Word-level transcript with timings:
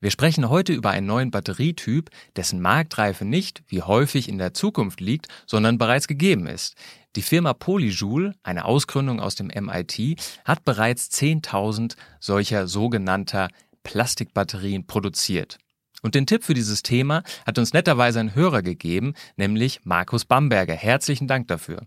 Wir 0.00 0.10
sprechen 0.10 0.50
heute 0.50 0.74
über 0.74 0.90
einen 0.90 1.06
neuen 1.06 1.30
Batterietyp, 1.30 2.10
dessen 2.36 2.60
Marktreife 2.60 3.24
nicht, 3.24 3.62
wie 3.66 3.80
häufig 3.80 4.28
in 4.28 4.36
der 4.36 4.52
Zukunft 4.52 5.00
liegt, 5.00 5.28
sondern 5.46 5.78
bereits 5.78 6.06
gegeben 6.06 6.46
ist. 6.46 6.76
Die 7.16 7.22
Firma 7.22 7.54
Polyjoule, 7.54 8.34
eine 8.42 8.66
Ausgründung 8.66 9.20
aus 9.20 9.36
dem 9.36 9.46
MIT, 9.46 10.20
hat 10.44 10.66
bereits 10.66 11.08
10.000 11.12 11.96
solcher 12.20 12.68
sogenannter 12.68 13.48
Plastikbatterien 13.84 14.86
produziert. 14.86 15.56
Und 16.02 16.14
den 16.14 16.26
Tipp 16.26 16.44
für 16.44 16.54
dieses 16.54 16.82
Thema 16.82 17.22
hat 17.46 17.58
uns 17.58 17.72
netterweise 17.72 18.20
ein 18.20 18.34
Hörer 18.34 18.60
gegeben, 18.60 19.14
nämlich 19.36 19.80
Markus 19.84 20.26
Bamberger. 20.26 20.74
Herzlichen 20.74 21.26
Dank 21.26 21.48
dafür. 21.48 21.86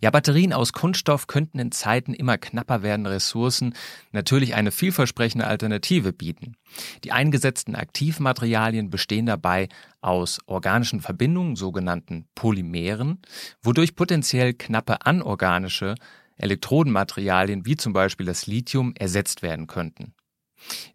Ja, 0.00 0.10
Batterien 0.10 0.52
aus 0.52 0.72
Kunststoff 0.72 1.26
könnten 1.26 1.58
in 1.58 1.72
Zeiten 1.72 2.14
immer 2.14 2.38
knapper 2.38 2.82
werdender 2.82 3.10
Ressourcen 3.12 3.74
natürlich 4.12 4.54
eine 4.54 4.72
vielversprechende 4.72 5.46
Alternative 5.46 6.12
bieten. 6.12 6.56
Die 7.04 7.12
eingesetzten 7.12 7.74
Aktivmaterialien 7.74 8.90
bestehen 8.90 9.26
dabei 9.26 9.68
aus 10.00 10.40
organischen 10.46 11.00
Verbindungen, 11.00 11.56
sogenannten 11.56 12.28
Polymeren, 12.34 13.20
wodurch 13.62 13.94
potenziell 13.94 14.54
knappe 14.54 15.04
anorganische 15.06 15.94
Elektrodenmaterialien 16.36 17.66
wie 17.66 17.76
zum 17.76 17.92
Beispiel 17.92 18.26
das 18.26 18.46
Lithium 18.46 18.94
ersetzt 18.96 19.42
werden 19.42 19.66
könnten. 19.66 20.14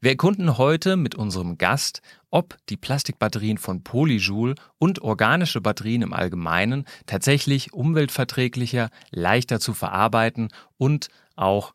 Wir 0.02 0.12
erkunden 0.12 0.58
heute 0.58 0.98
mit 0.98 1.16
unserem 1.16 1.58
Gast, 1.58 2.02
ob 2.30 2.58
die 2.70 2.78
Plastikbatterien 2.78 3.58
von 3.58 3.84
Polyjoule 3.84 4.56
und 4.78 5.02
organische 5.02 5.62
Batterien 5.62 6.02
im 6.02 6.14
Allgemeinen 6.14 6.86
tatsächlich 7.06 7.74
umweltverträglicher, 7.74 8.90
leichter 9.12 9.60
zu 9.60 9.74
verarbeiten 9.74 10.50
und 10.78 11.10
auch 11.36 11.74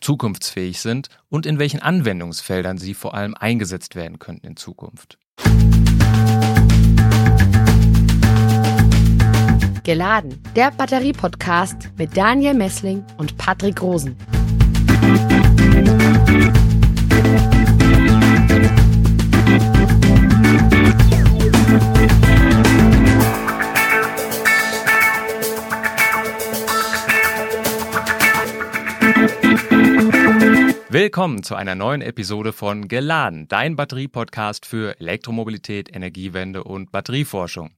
zukunftsfähig 0.00 0.80
sind 0.80 1.08
und 1.28 1.46
in 1.46 1.58
welchen 1.58 1.80
Anwendungsfeldern 1.80 2.78
sie 2.78 2.94
vor 2.94 3.14
allem 3.14 3.34
eingesetzt 3.34 3.94
werden 3.94 4.18
könnten 4.18 4.46
in 4.46 4.56
Zukunft. 4.56 5.18
Geladen, 9.82 10.42
der 10.54 10.70
Batterie-Podcast 10.70 11.90
mit 11.96 12.16
Daniel 12.16 12.54
Messling 12.54 13.04
und 13.16 13.36
Patrick 13.38 13.80
Rosen. 13.82 14.16
Willkommen 31.02 31.42
zu 31.42 31.54
einer 31.54 31.74
neuen 31.74 32.02
Episode 32.02 32.52
von 32.52 32.86
Geladen, 32.86 33.48
dein 33.48 33.74
Batterie-Podcast 33.74 34.66
für 34.66 35.00
Elektromobilität, 35.00 35.88
Energiewende 35.96 36.62
und 36.62 36.92
Batterieforschung. 36.92 37.70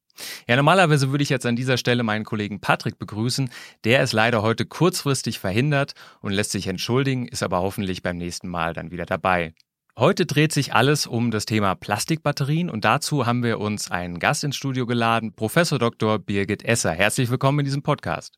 Ja, 0.49 0.57
normalerweise 0.57 1.13
würde 1.13 1.23
ich 1.23 1.29
jetzt 1.29 1.47
an 1.47 1.55
dieser 1.55 1.77
Stelle 1.77 2.03
meinen 2.03 2.25
Kollegen 2.25 2.61
Patrick 2.61 2.99
begrüßen. 2.99 3.49
Der 3.85 4.03
ist 4.03 4.13
leider 4.13 4.43
heute 4.43 4.67
kurzfristig 4.67 5.39
verhindert 5.39 5.93
und 6.21 6.33
lässt 6.33 6.51
sich 6.51 6.67
entschuldigen, 6.67 7.29
ist 7.29 7.45
aber 7.45 7.61
hoffentlich 7.61 8.03
beim 8.03 8.17
nächsten 8.17 8.49
Mal 8.49 8.75
dann 8.75 8.91
wieder 8.91 9.07
dabei. 9.07 9.55
Heute 9.97 10.27
dreht 10.27 10.51
sich 10.51 10.75
alles 10.75 11.07
um 11.07 11.31
das 11.31 11.47
Thema 11.47 11.77
Plastikbatterien 11.77 12.69
und 12.69 12.85
dazu 12.85 13.25
haben 13.25 13.45
wir 13.45 13.61
uns 13.61 13.89
einen 13.89 14.19
Gast 14.19 14.43
ins 14.43 14.57
Studio 14.57 14.85
geladen, 14.85 15.33
Professor 15.33 15.79
Dr. 15.79 16.19
Birgit 16.19 16.65
Esser. 16.65 16.91
Herzlich 16.91 17.31
willkommen 17.31 17.61
in 17.61 17.67
diesem 17.67 17.85
Podcast. 17.85 18.37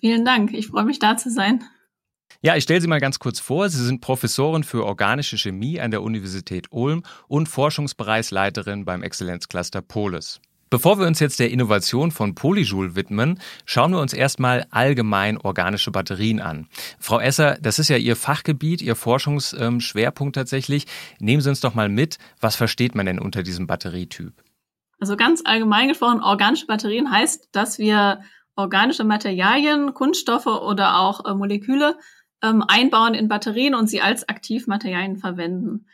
Vielen 0.00 0.26
Dank, 0.26 0.52
ich 0.52 0.66
freue 0.66 0.84
mich 0.84 0.98
da 0.98 1.16
zu 1.16 1.30
sein. 1.30 1.64
Ja, 2.40 2.54
ich 2.56 2.62
stelle 2.64 2.80
Sie 2.80 2.86
mal 2.86 3.00
ganz 3.00 3.18
kurz 3.18 3.40
vor. 3.40 3.68
Sie 3.68 3.84
sind 3.84 4.00
Professorin 4.00 4.62
für 4.62 4.84
organische 4.84 5.36
Chemie 5.36 5.80
an 5.80 5.90
der 5.90 6.02
Universität 6.02 6.66
Ulm 6.70 7.02
und 7.26 7.48
Forschungsbereichsleiterin 7.48 8.84
beim 8.84 9.02
Exzellenzcluster 9.02 9.82
Polis. 9.82 10.40
Bevor 10.70 10.98
wir 10.98 11.06
uns 11.06 11.18
jetzt 11.18 11.40
der 11.40 11.50
Innovation 11.50 12.10
von 12.10 12.34
Polyjoule 12.34 12.94
widmen, 12.94 13.40
schauen 13.64 13.92
wir 13.92 14.00
uns 14.00 14.12
erstmal 14.12 14.66
allgemein 14.70 15.38
organische 15.38 15.90
Batterien 15.90 16.40
an. 16.40 16.68
Frau 17.00 17.18
Esser, 17.18 17.56
das 17.60 17.78
ist 17.78 17.88
ja 17.88 17.96
Ihr 17.96 18.16
Fachgebiet, 18.16 18.82
Ihr 18.82 18.94
Forschungsschwerpunkt 18.94 20.36
tatsächlich. 20.36 20.86
Nehmen 21.20 21.40
Sie 21.40 21.48
uns 21.48 21.60
doch 21.60 21.74
mal 21.74 21.88
mit, 21.88 22.18
was 22.40 22.54
versteht 22.54 22.94
man 22.94 23.06
denn 23.06 23.18
unter 23.18 23.42
diesem 23.42 23.66
Batterietyp? 23.66 24.34
Also 25.00 25.16
ganz 25.16 25.42
allgemein 25.44 25.88
gesprochen, 25.88 26.22
organische 26.22 26.66
Batterien 26.66 27.10
heißt, 27.10 27.48
dass 27.52 27.78
wir 27.78 28.20
organische 28.58 29.04
Materialien, 29.04 29.94
Kunststoffe 29.94 30.46
oder 30.46 30.98
auch 30.98 31.24
äh, 31.24 31.32
Moleküle 31.32 31.96
ähm, 32.42 32.64
einbauen 32.66 33.14
in 33.14 33.28
Batterien 33.28 33.74
und 33.74 33.88
sie 33.88 34.00
als 34.00 34.28
Aktivmaterialien 34.28 35.16
verwenden. 35.16 35.86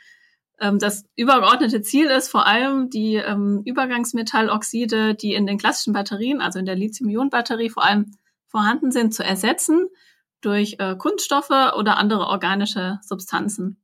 Ähm, 0.60 0.78
das 0.78 1.04
übergeordnete 1.16 1.82
Ziel 1.82 2.06
ist 2.06 2.28
vor 2.28 2.46
allem, 2.46 2.90
die 2.90 3.16
ähm, 3.16 3.62
Übergangsmetalloxide, 3.64 5.14
die 5.14 5.34
in 5.34 5.46
den 5.46 5.58
klassischen 5.58 5.92
Batterien, 5.92 6.40
also 6.40 6.58
in 6.58 6.66
der 6.66 6.76
Lithium-Ionen-Batterie 6.76 7.70
vor 7.70 7.84
allem 7.84 8.12
vorhanden 8.46 8.92
sind, 8.92 9.14
zu 9.14 9.24
ersetzen 9.24 9.88
durch 10.40 10.76
äh, 10.78 10.94
Kunststoffe 10.96 11.50
oder 11.50 11.96
andere 11.96 12.26
organische 12.26 12.98
Substanzen. 13.02 13.82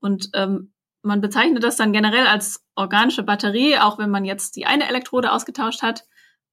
Und 0.00 0.30
ähm, 0.34 0.72
man 1.02 1.20
bezeichnet 1.20 1.64
das 1.64 1.76
dann 1.76 1.92
generell 1.92 2.26
als 2.26 2.64
organische 2.74 3.22
Batterie, 3.22 3.78
auch 3.78 3.98
wenn 3.98 4.10
man 4.10 4.24
jetzt 4.24 4.56
die 4.56 4.66
eine 4.66 4.88
Elektrode 4.88 5.32
ausgetauscht 5.32 5.82
hat. 5.82 6.04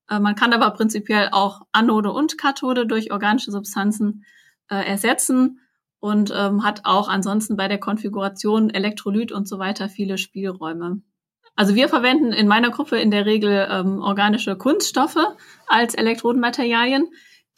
Äh, 0.10 0.20
man 0.20 0.36
kann 0.36 0.54
aber 0.54 0.72
prinzipiell 0.72 1.30
auch 1.32 1.62
Anode 1.72 2.12
und 2.12 2.38
Kathode 2.38 2.88
durch 2.88 3.12
organische 3.12 3.52
Substanzen 3.52 4.26
äh, 4.70 4.76
ersetzen 4.76 5.60
und 6.00 6.34
ähm, 6.36 6.64
hat 6.64 6.82
auch 6.84 7.08
ansonsten 7.08 7.56
bei 7.56 7.68
der 7.68 7.80
Konfiguration 7.80 8.70
Elektrolyt 8.70 9.32
und 9.32 9.48
so 9.48 9.60
weiter 9.60 9.90
viele 9.90 10.18
Spielräume. 10.18 11.02
Also 11.56 11.76
wir 11.76 11.88
verwenden 11.88 12.34
in 12.34 12.48
meiner 12.48 12.72
Gruppe 12.72 12.98
in 12.98 13.12
der 13.12 13.26
Regel 13.26 13.68
ähm, 13.70 14.02
organische 14.02 14.58
Kunststoffe 14.58 15.20
als 15.68 15.94
Elektrodenmaterialien. 15.94 17.08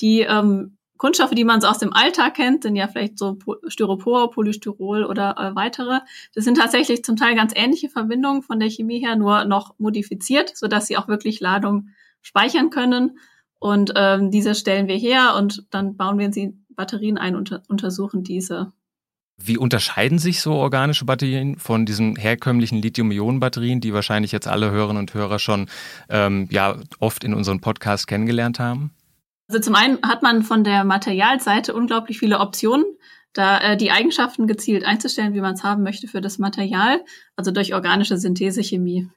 Die 0.02 0.22
ähm, 0.22 0.78
Kunststoffe, 0.98 1.32
die 1.32 1.44
man 1.44 1.62
so 1.62 1.68
aus 1.68 1.78
dem 1.78 1.94
Alltag 1.94 2.36
kennt, 2.36 2.64
sind 2.64 2.76
ja 2.76 2.88
vielleicht 2.88 3.18
so 3.18 3.38
Styropor, 3.68 4.32
Polystyrol 4.32 5.04
oder 5.04 5.36
äh, 5.38 5.56
weitere. 5.56 6.00
Das 6.34 6.46
sind 6.46 6.58
tatsächlich 6.58 7.04
zum 7.04 7.16
Teil 7.16 7.36
ganz 7.36 7.54
ähnliche 7.56 7.90
Verbindungen 7.90 8.44
von 8.44 8.60
der 8.60 8.70
Chemie 8.70 9.00
her, 9.00 9.16
nur 9.16 9.46
noch 9.46 9.76
modifiziert, 9.78 10.56
sodass 10.56 10.88
sie 10.88 10.98
auch 10.98 11.08
wirklich 11.08 11.40
Ladung 11.40 11.90
speichern 12.22 12.70
können. 12.70 13.18
Und 13.60 13.94
ähm, 13.96 14.32
diese 14.32 14.56
stellen 14.56 14.88
wir 14.88 14.98
her 14.98 15.36
und 15.38 15.66
dann 15.72 15.98
bauen 15.98 16.20
wir 16.20 16.32
sie 16.32 16.58
Batterien 16.76 17.18
ein 17.18 17.36
und 17.36 17.62
untersuchen 17.68 18.24
diese. 18.24 18.72
Wie 19.38 19.58
unterscheiden 19.58 20.18
sich 20.18 20.40
so 20.40 20.54
organische 20.54 21.04
Batterien 21.04 21.58
von 21.58 21.86
diesen 21.86 22.16
herkömmlichen 22.16 22.82
Lithium-Ionen-Batterien, 22.82 23.82
die 23.82 23.94
wahrscheinlich 23.94 24.32
jetzt 24.32 24.48
alle 24.48 24.72
Hörerinnen 24.72 25.02
und 25.02 25.14
Hörer 25.14 25.40
schon 25.40 25.68
ähm, 26.10 26.48
ja 26.52 26.78
oft 27.00 27.24
in 27.26 27.34
unserem 27.34 27.60
Podcast 27.60 28.08
kennengelernt 28.08 28.60
haben? 28.60 28.92
Also 29.50 29.60
zum 29.60 29.76
einen 29.76 30.00
hat 30.04 30.24
man 30.24 30.44
von 30.44 30.64
der 30.64 30.86
Materialseite 30.86 31.74
unglaublich 31.74 32.18
viele 32.18 32.40
Optionen, 32.40 32.86
da 33.34 33.60
äh, 33.60 33.78
die 33.78 33.92
Eigenschaften 33.92 34.48
gezielt 34.48 34.86
einzustellen, 34.86 35.34
wie 35.34 35.42
man 35.42 35.54
es 35.54 35.64
haben 35.64 35.84
möchte 35.84 36.08
für 36.08 36.22
das 36.22 36.40
Material, 36.40 37.04
also 37.36 37.52
durch 37.52 37.74
organische 37.74 38.18
Synthesechemie. 38.18 39.10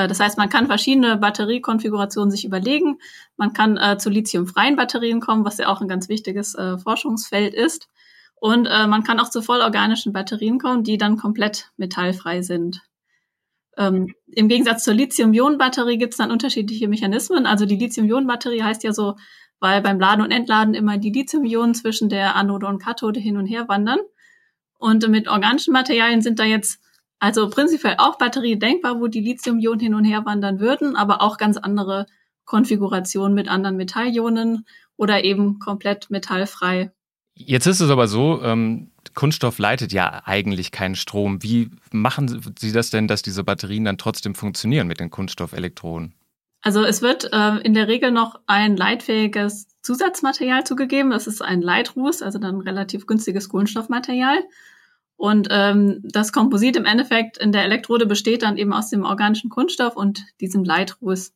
Äh, 0.00 0.08
das 0.08 0.20
heißt, 0.20 0.38
man 0.38 0.48
kann 0.48 0.66
verschiedene 0.66 1.16
Batteriekonfigurationen 1.16 2.30
sich 2.30 2.44
überlegen. 2.44 2.98
Man 3.36 3.52
kann 3.52 3.76
äh, 3.76 3.98
zu 3.98 4.10
lithiumfreien 4.10 4.76
Batterien 4.76 5.20
kommen, 5.20 5.44
was 5.44 5.58
ja 5.58 5.68
auch 5.68 5.80
ein 5.80 5.88
ganz 5.88 6.08
wichtiges 6.08 6.54
äh, 6.54 6.78
Forschungsfeld 6.78 7.54
ist. 7.54 7.88
Und 8.36 8.66
äh, 8.66 8.86
man 8.86 9.04
kann 9.04 9.20
auch 9.20 9.30
zu 9.30 9.42
vollorganischen 9.42 10.12
Batterien 10.12 10.58
kommen, 10.58 10.82
die 10.82 10.96
dann 10.96 11.18
komplett 11.18 11.70
metallfrei 11.76 12.40
sind. 12.42 12.82
Ähm, 13.76 14.14
Im 14.26 14.48
Gegensatz 14.48 14.84
zur 14.84 14.94
Lithium-Ionen-Batterie 14.94 15.98
gibt 15.98 16.14
es 16.14 16.18
dann 16.18 16.30
unterschiedliche 16.30 16.88
Mechanismen. 16.88 17.46
Also 17.46 17.66
die 17.66 17.76
Lithium-Ionen-Batterie 17.76 18.62
heißt 18.62 18.82
ja 18.82 18.92
so, 18.92 19.16
weil 19.60 19.82
beim 19.82 20.00
Laden 20.00 20.22
und 20.24 20.30
Entladen 20.30 20.74
immer 20.74 20.96
die 20.96 21.10
Lithium-Ionen 21.10 21.74
zwischen 21.74 22.08
der 22.08 22.34
Anode 22.34 22.66
und 22.66 22.82
Kathode 22.82 23.20
hin 23.20 23.36
und 23.36 23.46
her 23.46 23.68
wandern. 23.68 24.00
Und 24.78 25.06
mit 25.08 25.28
organischen 25.28 25.72
Materialien 25.74 26.22
sind 26.22 26.38
da 26.38 26.44
jetzt 26.44 26.80
also 27.20 27.48
prinzipiell 27.48 27.96
auch 27.98 28.18
Batterie 28.18 28.58
denkbar, 28.58 29.00
wo 29.00 29.06
die 29.06 29.20
Lithium-Ionen 29.20 29.80
hin 29.80 29.94
und 29.94 30.04
her 30.04 30.24
wandern 30.24 30.58
würden, 30.58 30.96
aber 30.96 31.22
auch 31.22 31.36
ganz 31.36 31.56
andere 31.56 32.06
Konfigurationen 32.46 33.34
mit 33.34 33.48
anderen 33.48 33.76
Metallionen 33.76 34.66
oder 34.96 35.22
eben 35.22 35.58
komplett 35.60 36.10
metallfrei. 36.10 36.90
Jetzt 37.34 37.66
ist 37.66 37.80
es 37.80 37.90
aber 37.90 38.08
so, 38.08 38.42
ähm, 38.42 38.90
Kunststoff 39.14 39.58
leitet 39.58 39.92
ja 39.92 40.22
eigentlich 40.24 40.72
keinen 40.72 40.94
Strom. 40.94 41.42
Wie 41.42 41.70
machen 41.92 42.42
Sie 42.58 42.72
das 42.72 42.90
denn, 42.90 43.06
dass 43.06 43.22
diese 43.22 43.44
Batterien 43.44 43.84
dann 43.84 43.98
trotzdem 43.98 44.34
funktionieren 44.34 44.86
mit 44.86 45.00
den 45.00 45.10
Kunststoffelektronen? 45.10 46.14
Also 46.62 46.82
es 46.84 47.00
wird 47.00 47.32
äh, 47.32 47.58
in 47.58 47.72
der 47.72 47.88
Regel 47.88 48.10
noch 48.10 48.40
ein 48.46 48.76
leitfähiges 48.76 49.68
Zusatzmaterial 49.82 50.64
zugegeben. 50.64 51.10
Das 51.10 51.26
ist 51.26 51.40
ein 51.40 51.62
Leitruß, 51.62 52.22
also 52.22 52.38
dann 52.38 52.60
relativ 52.60 53.06
günstiges 53.06 53.48
Kohlenstoffmaterial. 53.48 54.42
Und 55.20 55.48
ähm, 55.50 56.00
das 56.02 56.32
Komposit 56.32 56.76
im 56.76 56.86
Endeffekt 56.86 57.36
in 57.36 57.52
der 57.52 57.64
Elektrode 57.64 58.06
besteht 58.06 58.42
dann 58.42 58.56
eben 58.56 58.72
aus 58.72 58.88
dem 58.88 59.04
organischen 59.04 59.50
Kunststoff 59.50 59.94
und 59.94 60.24
diesem 60.40 60.64
Leitruß. 60.64 61.34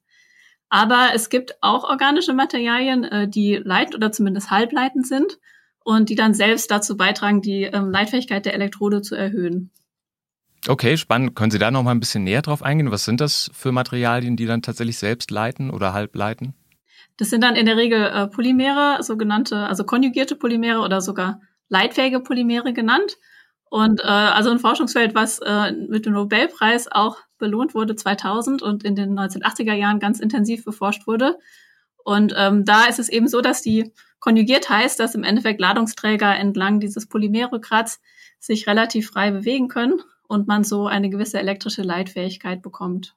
Aber 0.71 1.11
es 1.15 1.29
gibt 1.29 1.59
auch 1.61 1.85
organische 1.85 2.33
Materialien, 2.33 3.05
äh, 3.05 3.29
die 3.29 3.57
leit- 3.63 3.95
oder 3.95 4.11
zumindest 4.11 4.51
halbleitend 4.51 5.07
sind 5.07 5.39
und 5.85 6.09
die 6.09 6.15
dann 6.15 6.33
selbst 6.33 6.71
dazu 6.71 6.97
beitragen, 6.97 7.43
die 7.43 7.65
ähm, 7.65 7.91
Leitfähigkeit 7.91 8.47
der 8.47 8.55
Elektrode 8.55 9.03
zu 9.03 9.17
erhöhen. 9.17 9.71
Okay, 10.67 10.97
spannend. 10.97 11.37
Können 11.37 11.51
Sie 11.51 11.59
da 11.59 11.71
noch 11.71 11.83
mal 11.83 11.91
ein 11.91 12.01
bisschen 12.01 12.25
näher 12.25 12.41
drauf 12.41 12.63
eingehen? 12.63 12.91
Was 12.91 13.05
sind 13.05 13.21
das 13.21 13.51
für 13.53 13.71
Materialien, 13.71 14.39
die 14.39 14.47
dann 14.47 14.63
tatsächlich 14.63 14.97
selbst 14.97 15.31
leiten 15.31 15.69
oder 15.69 15.93
halb 15.93 16.17
leiten? 16.17 16.55
Das 17.19 17.29
sind 17.29 17.45
dann 17.45 17.55
in 17.55 17.67
der 17.67 17.77
Regel 17.77 18.03
äh, 18.03 18.29
Polymere, 18.29 19.03
sogenannte, 19.03 19.59
also 19.59 19.85
konjugierte 19.85 20.37
Polymere 20.37 20.81
oder 20.81 21.03
sogar 21.03 21.43
leitfähige 21.69 22.21
Polymere 22.21 22.73
genannt. 22.73 23.19
Und 23.75 24.03
äh, 24.03 24.07
also 24.07 24.51
ein 24.51 24.61
Forschungsfeld, 24.61 25.17
was 25.17 25.41
äh, 25.41 25.73
mit 25.73 26.07
dem 26.07 26.13
Nobelpreis 26.13 26.87
auch 26.87 27.17
belohnt 27.39 27.75
wurde 27.75 27.97
2000 27.97 28.63
und 28.63 28.85
in 28.85 28.95
den 28.95 29.19
1980er 29.19 29.73
Jahren 29.73 29.99
ganz 29.99 30.21
intensiv 30.21 30.65
beforscht 30.65 31.09
wurde. 31.09 31.41
Und 32.05 32.33
ähm, 32.37 32.65
da 32.65 32.85
ist 32.85 33.01
es 33.01 33.09
eben 33.09 33.27
so, 33.27 33.41
dass 33.41 33.63
die 33.63 33.93
konjugiert 34.21 34.71
heißt, 34.71 35.01
dass 35.01 35.17
im 35.17 35.25
Endeffekt 35.25 35.61
Ladungsträger 35.61 36.37
entlang 36.37 36.79
dieses 36.79 37.09
Polymerrückgrats 37.09 38.01
sich 38.39 38.69
relativ 38.69 39.09
frei 39.09 39.33
bewegen 39.33 39.67
können 39.67 40.01
und 40.29 40.47
man 40.47 40.63
so 40.63 40.87
eine 40.87 41.11
gewisse 41.11 41.41
elektrische 41.41 41.83
Leitfähigkeit 41.83 42.63
bekommt. 42.63 43.17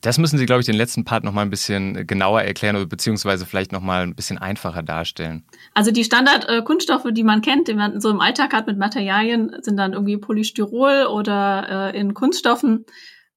Das 0.00 0.18
müssen 0.18 0.38
Sie, 0.38 0.46
glaube 0.46 0.60
ich, 0.60 0.66
den 0.66 0.76
letzten 0.76 1.04
Part 1.04 1.24
noch 1.24 1.32
mal 1.32 1.42
ein 1.42 1.50
bisschen 1.50 2.06
genauer 2.06 2.42
erklären 2.42 2.76
oder 2.76 2.86
beziehungsweise 2.86 3.44
vielleicht 3.44 3.72
noch 3.72 3.82
mal 3.82 4.02
ein 4.02 4.14
bisschen 4.14 4.38
einfacher 4.38 4.82
darstellen. 4.82 5.44
Also 5.74 5.90
die 5.90 6.04
Standard-Kunststoffe, 6.04 7.06
die 7.12 7.22
man 7.22 7.42
kennt, 7.42 7.68
die 7.68 7.74
man 7.74 8.00
so 8.00 8.10
im 8.10 8.20
Alltag 8.20 8.52
hat 8.52 8.66
mit 8.66 8.78
Materialien, 8.78 9.54
sind 9.60 9.76
dann 9.76 9.92
irgendwie 9.92 10.16
Polystyrol 10.16 11.06
oder 11.06 11.92
äh, 11.92 11.98
in 11.98 12.14
Kunststoffen 12.14 12.86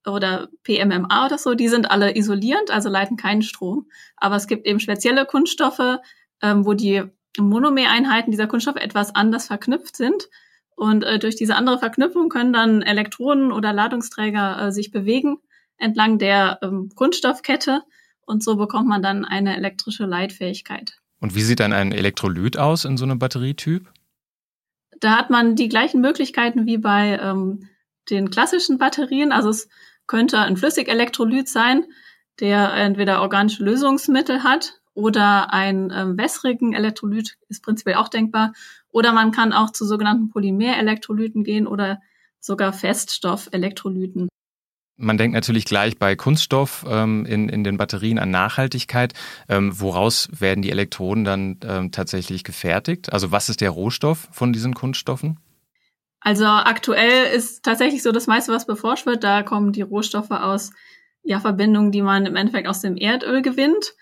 oder 0.06 0.50
PMMA 0.64 1.26
oder 1.26 1.38
so. 1.38 1.54
Die 1.54 1.68
sind 1.68 1.92
alle 1.92 2.16
isolierend, 2.16 2.72
also 2.72 2.90
leiten 2.90 3.18
keinen 3.18 3.42
Strom. 3.42 3.88
Aber 4.16 4.36
es 4.36 4.48
gibt 4.48 4.66
eben 4.66 4.80
spezielle 4.80 5.26
Kunststoffe, 5.26 6.00
ähm, 6.42 6.66
wo 6.66 6.74
die 6.74 7.04
Monomereinheiten 7.38 8.32
dieser 8.32 8.48
Kunststoffe 8.48 8.78
etwas 8.78 9.16
anders 9.16 9.48
verknüpft 9.48 9.98
sind. 9.98 10.30
Und 10.76 11.04
äh, 11.04 11.20
durch 11.20 11.36
diese 11.36 11.56
andere 11.56 11.78
Verknüpfung 11.78 12.30
können 12.30 12.54
dann 12.54 12.82
Elektronen 12.82 13.52
oder 13.52 13.74
Ladungsträger 13.74 14.68
äh, 14.68 14.72
sich 14.72 14.92
bewegen 14.92 15.40
entlang 15.84 16.18
der 16.18 16.60
ähm, 16.62 16.90
Kunststoffkette 16.96 17.84
und 18.26 18.44
so 18.44 18.56
bekommt 18.56 18.88
man 18.88 19.02
dann 19.02 19.26
eine 19.26 19.56
elektrische 19.56 20.06
Leitfähigkeit. 20.06 21.00
Und 21.20 21.36
wie 21.36 21.42
sieht 21.42 21.60
dann 21.60 21.74
ein 21.74 21.92
Elektrolyt 21.92 22.58
aus 22.58 22.86
in 22.86 22.98
so 22.98 23.06
einem 23.06 23.20
Batterietyp? 23.20 23.92
Da 25.00 25.18
hat 25.18 25.30
man 25.30 25.56
die 25.56 25.70
gleichen 25.70 26.02
Möglichkeiten 26.02 26.66
wie 26.66 26.78
bei 26.78 27.20
ähm, 27.22 27.70
den 28.10 28.30
klassischen 28.30 28.78
Batterien. 28.78 29.32
Also 29.32 29.50
es 29.50 29.70
könnte 30.08 30.40
ein 30.40 30.58
Flüssigelektrolyt 30.58 31.48
sein, 31.48 31.86
der 32.40 32.74
entweder 32.74 33.22
organische 33.22 33.64
Lösungsmittel 33.64 34.44
hat 34.44 34.82
oder 34.94 35.54
ein 35.54 35.92
ähm, 35.96 36.18
wässrigen 36.18 36.74
Elektrolyt 36.74 37.38
ist 37.50 37.64
prinzipiell 37.64 37.96
auch 37.96 38.10
denkbar. 38.10 38.54
Oder 38.92 39.12
man 39.12 39.32
kann 39.32 39.54
auch 39.54 39.72
zu 39.72 39.86
sogenannten 39.86 40.30
Polymerelektrolyten 40.30 41.44
gehen 41.44 41.68
oder 41.68 42.02
sogar 42.40 42.74
Feststoffelektrolyten. 42.74 44.30
Man 44.96 45.18
denkt 45.18 45.34
natürlich 45.34 45.66
gleich 45.66 45.98
bei 45.98 46.16
Kunststoff 46.16 46.86
ähm, 46.88 47.26
in, 47.26 47.50
in 47.50 47.64
den 47.64 47.78
Batterien 47.78 48.20
an 48.20 48.30
Nachhaltigkeit. 48.30 49.14
Ähm, 49.50 49.80
woraus 49.80 50.30
werden 50.32 50.62
die 50.62 50.70
Elektroden 50.70 51.24
dann 51.24 51.60
ähm, 51.66 51.92
tatsächlich 51.92 52.44
gefertigt? 52.44 53.12
Also 53.12 53.32
was 53.32 53.50
ist 53.50 53.62
der 53.62 53.72
Rohstoff 53.72 54.28
von 54.32 54.54
diesen 54.54 54.76
Kunststoffen? 54.76 55.40
Also 56.20 56.46
aktuell 56.46 57.36
ist 57.36 57.64
tatsächlich 57.64 58.04
so 58.04 58.12
das 58.12 58.28
meiste, 58.28 58.54
was 58.54 58.66
beforscht 58.66 59.06
wird, 59.06 59.24
da 59.24 59.44
kommen 59.44 59.74
die 59.74 59.82
Rohstoffe 59.82 60.32
aus 60.32 60.72
ja, 61.24 61.40
Verbindungen, 61.40 61.92
die 61.92 62.02
man 62.02 62.26
im 62.26 62.36
Endeffekt 62.36 62.68
aus 62.68 62.82
dem 62.82 62.96
Erdöl 62.96 63.42
gewinnt. 63.42 63.94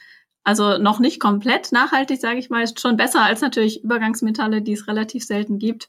Also 0.44 0.78
noch 0.78 1.00
nicht 1.00 1.20
komplett 1.20 1.72
nachhaltig, 1.72 2.20
sage 2.20 2.40
ich 2.40 2.50
mal, 2.50 2.64
ist 2.64 2.80
schon 2.80 2.98
besser 2.98 3.24
als 3.24 3.42
natürlich 3.42 3.84
Übergangsmetalle, 3.84 4.62
die 4.62 4.74
es 4.74 4.88
relativ 4.88 5.24
selten 5.24 5.58
gibt. 5.58 5.88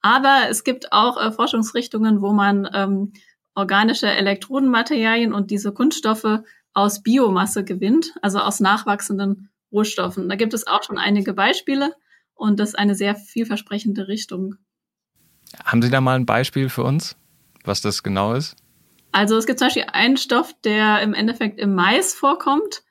Aber 0.00 0.44
es 0.48 0.64
gibt 0.64 0.92
auch 0.92 1.20
äh, 1.20 1.30
Forschungsrichtungen, 1.30 2.22
wo 2.22 2.32
man 2.32 2.68
ähm, 2.72 3.12
organische 3.60 4.08
Elektrodenmaterialien 4.08 5.32
und 5.32 5.50
diese 5.50 5.72
Kunststoffe 5.72 6.40
aus 6.72 7.02
Biomasse 7.02 7.64
gewinnt, 7.64 8.14
also 8.22 8.38
aus 8.38 8.60
nachwachsenden 8.60 9.50
Rohstoffen. 9.72 10.28
Da 10.28 10.36
gibt 10.36 10.54
es 10.54 10.66
auch 10.66 10.82
schon 10.82 10.98
einige 10.98 11.32
Beispiele 11.32 11.94
und 12.34 12.58
das 12.58 12.70
ist 12.70 12.74
eine 12.78 12.94
sehr 12.94 13.14
vielversprechende 13.14 14.08
Richtung. 14.08 14.56
Haben 15.64 15.82
Sie 15.82 15.90
da 15.90 16.00
mal 16.00 16.16
ein 16.16 16.26
Beispiel 16.26 16.68
für 16.68 16.84
uns, 16.84 17.16
was 17.64 17.80
das 17.80 18.02
genau 18.02 18.34
ist? 18.34 18.56
Also 19.12 19.36
es 19.36 19.46
gibt 19.46 19.58
zum 19.58 19.66
Beispiel 19.66 19.86
einen 19.92 20.16
Stoff, 20.16 20.54
der 20.64 21.02
im 21.02 21.14
Endeffekt 21.14 21.58
im 21.58 21.74
Mais 21.74 22.14
vorkommt. 22.14 22.82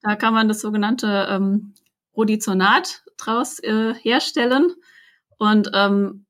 Da 0.00 0.16
kann 0.16 0.34
man 0.34 0.48
das 0.48 0.60
sogenannte 0.60 1.26
ähm, 1.28 1.74
Rhodizonat 2.16 3.02
draus 3.16 3.58
äh, 3.58 3.94
herstellen. 3.94 4.72
Und 5.38 5.70
ähm, 5.74 6.26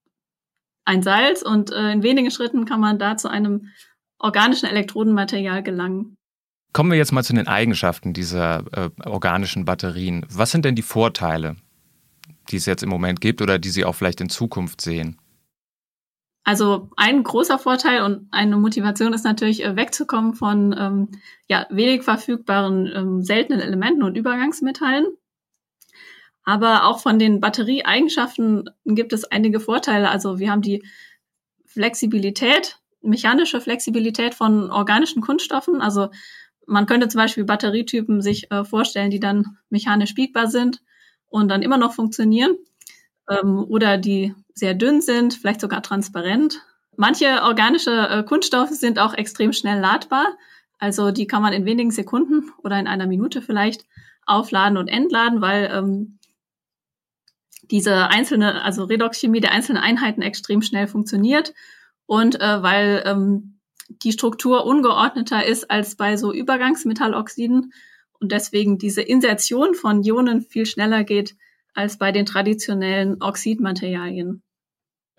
ein 0.84 1.02
Salz 1.02 1.42
und 1.42 1.70
äh, 1.70 1.92
in 1.92 2.02
wenigen 2.02 2.30
Schritten 2.30 2.64
kann 2.64 2.80
man 2.80 2.98
da 2.98 3.16
zu 3.16 3.28
einem 3.28 3.68
organischen 4.18 4.68
Elektrodenmaterial 4.68 5.62
gelangen. 5.62 6.16
Kommen 6.72 6.90
wir 6.90 6.98
jetzt 6.98 7.12
mal 7.12 7.22
zu 7.22 7.34
den 7.34 7.46
Eigenschaften 7.46 8.12
dieser 8.12 8.64
äh, 8.72 8.90
organischen 9.06 9.64
Batterien. 9.64 10.26
Was 10.30 10.50
sind 10.50 10.64
denn 10.64 10.74
die 10.74 10.82
Vorteile, 10.82 11.56
die 12.50 12.56
es 12.56 12.66
jetzt 12.66 12.82
im 12.82 12.88
Moment 12.88 13.20
gibt 13.20 13.40
oder 13.42 13.58
die 13.58 13.70
Sie 13.70 13.84
auch 13.84 13.94
vielleicht 13.94 14.20
in 14.20 14.28
Zukunft 14.28 14.80
sehen? 14.80 15.18
Also 16.42 16.90
ein 16.96 17.22
großer 17.22 17.58
Vorteil 17.58 18.02
und 18.02 18.28
eine 18.30 18.56
Motivation 18.58 19.14
ist 19.14 19.24
natürlich 19.24 19.64
äh, 19.64 19.76
wegzukommen 19.76 20.34
von 20.34 20.74
ähm, 20.78 21.08
ja, 21.48 21.66
wenig 21.70 22.02
verfügbaren 22.02 22.90
ähm, 22.94 23.22
seltenen 23.22 23.60
Elementen 23.60 24.02
und 24.02 24.16
Übergangsmetallen. 24.16 25.06
Aber 26.44 26.84
auch 26.86 27.00
von 27.00 27.18
den 27.18 27.40
Batterieeigenschaften 27.40 28.70
gibt 28.84 29.12
es 29.12 29.24
einige 29.24 29.60
Vorteile. 29.60 30.10
Also 30.10 30.38
wir 30.38 30.50
haben 30.50 30.62
die 30.62 30.84
Flexibilität, 31.64 32.78
mechanische 33.00 33.60
Flexibilität 33.60 34.34
von 34.34 34.70
organischen 34.70 35.22
Kunststoffen. 35.22 35.80
Also 35.80 36.10
man 36.66 36.86
könnte 36.86 37.08
zum 37.08 37.18
Beispiel 37.18 37.44
Batterietypen 37.44 38.20
sich 38.20 38.50
äh, 38.50 38.64
vorstellen, 38.64 39.10
die 39.10 39.20
dann 39.20 39.58
mechanisch 39.70 40.14
biegbar 40.14 40.46
sind 40.46 40.82
und 41.26 41.48
dann 41.48 41.62
immer 41.62 41.78
noch 41.78 41.94
funktionieren. 41.94 42.56
Ähm, 43.28 43.64
oder 43.68 43.96
die 43.96 44.34
sehr 44.52 44.74
dünn 44.74 45.00
sind, 45.00 45.34
vielleicht 45.34 45.60
sogar 45.60 45.82
transparent. 45.82 46.60
Manche 46.96 47.42
organische 47.42 47.90
äh, 47.90 48.22
Kunststoffe 48.22 48.70
sind 48.70 48.98
auch 48.98 49.14
extrem 49.14 49.52
schnell 49.52 49.80
ladbar. 49.80 50.26
Also 50.78 51.10
die 51.10 51.26
kann 51.26 51.42
man 51.42 51.52
in 51.52 51.64
wenigen 51.64 51.90
Sekunden 51.90 52.52
oder 52.62 52.78
in 52.78 52.86
einer 52.86 53.06
Minute 53.06 53.42
vielleicht 53.42 53.86
aufladen 54.26 54.76
und 54.78 54.88
entladen, 54.88 55.40
weil 55.40 55.70
ähm, 55.72 56.18
diese 57.70 58.08
einzelne, 58.08 58.62
also 58.62 58.84
Redoxchemie 58.84 59.40
der 59.40 59.52
einzelnen 59.52 59.82
Einheiten 59.82 60.22
extrem 60.22 60.62
schnell 60.62 60.86
funktioniert 60.86 61.54
und 62.06 62.40
äh, 62.40 62.62
weil 62.62 63.02
ähm, 63.06 63.60
die 63.88 64.12
Struktur 64.12 64.64
ungeordneter 64.66 65.44
ist 65.44 65.70
als 65.70 65.96
bei 65.96 66.16
so 66.16 66.32
Übergangsmetalloxiden 66.32 67.72
und 68.20 68.32
deswegen 68.32 68.78
diese 68.78 69.02
Insertion 69.02 69.74
von 69.74 70.02
Ionen 70.02 70.40
viel 70.42 70.66
schneller 70.66 71.04
geht 71.04 71.36
als 71.74 71.98
bei 71.98 72.12
den 72.12 72.26
traditionellen 72.26 73.20
Oxidmaterialien. 73.20 74.42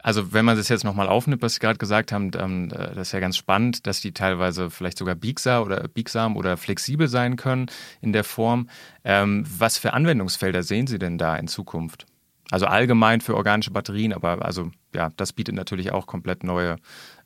Also 0.05 0.33
wenn 0.33 0.45
man 0.45 0.55
das 0.55 0.69
jetzt 0.69 0.83
nochmal 0.83 1.07
aufnimmt, 1.07 1.41
was 1.41 1.55
Sie 1.55 1.59
gerade 1.59 1.79
gesagt 1.79 2.11
haben, 2.11 2.29
dann, 2.29 2.69
äh, 2.69 2.93
das 2.93 3.07
ist 3.07 3.11
ja 3.11 3.19
ganz 3.19 3.37
spannend, 3.37 3.87
dass 3.87 4.01
die 4.01 4.13
teilweise 4.13 4.69
vielleicht 4.69 4.99
sogar 4.99 5.15
biegsam 5.15 5.63
oder 5.63 5.87
biegsam 5.87 6.37
oder 6.37 6.57
flexibel 6.57 7.07
sein 7.07 7.37
können 7.37 7.67
in 8.01 8.13
der 8.13 8.23
Form. 8.23 8.69
Ähm, 9.03 9.43
was 9.47 9.79
für 9.79 9.93
Anwendungsfelder 9.93 10.61
sehen 10.61 10.85
Sie 10.85 10.99
denn 10.99 11.17
da 11.17 11.35
in 11.35 11.47
Zukunft? 11.47 12.05
Also 12.51 12.67
allgemein 12.67 13.21
für 13.21 13.35
organische 13.35 13.71
Batterien, 13.71 14.13
aber 14.13 14.45
also 14.45 14.71
ja, 14.93 15.09
das 15.17 15.33
bietet 15.33 15.55
natürlich 15.55 15.91
auch 15.91 16.05
komplett 16.05 16.43
neue 16.43 16.75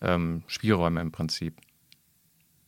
ähm, 0.01 0.43
Spielräume 0.47 1.01
im 1.01 1.11
Prinzip. 1.11 1.55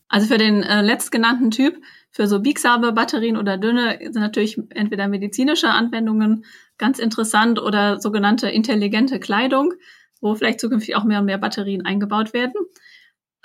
Also 0.10 0.28
für 0.28 0.38
den 0.38 0.62
äh, 0.62 0.82
letztgenannten 0.82 1.52
Typ, 1.52 1.82
für 2.10 2.28
so 2.28 2.42
biegsame 2.42 2.92
Batterien 2.92 3.38
oder 3.38 3.58
dünne, 3.58 3.98
sind 4.02 4.16
natürlich 4.22 4.60
entweder 4.72 5.08
medizinische 5.08 5.70
Anwendungen 5.70 6.44
ganz 6.78 7.00
interessant 7.00 7.60
oder 7.60 8.02
sogenannte 8.02 8.50
intelligente 8.50 9.22
Kleidung, 9.22 9.74
wo 10.20 10.36
vielleicht 10.36 10.60
zukünftig 10.60 10.98
auch 10.98 11.06
mehr 11.06 11.20
und 11.20 11.26
mehr 11.26 11.38
Batterien 11.38 11.86
eingebaut 11.86 12.34
werden. 12.34 12.56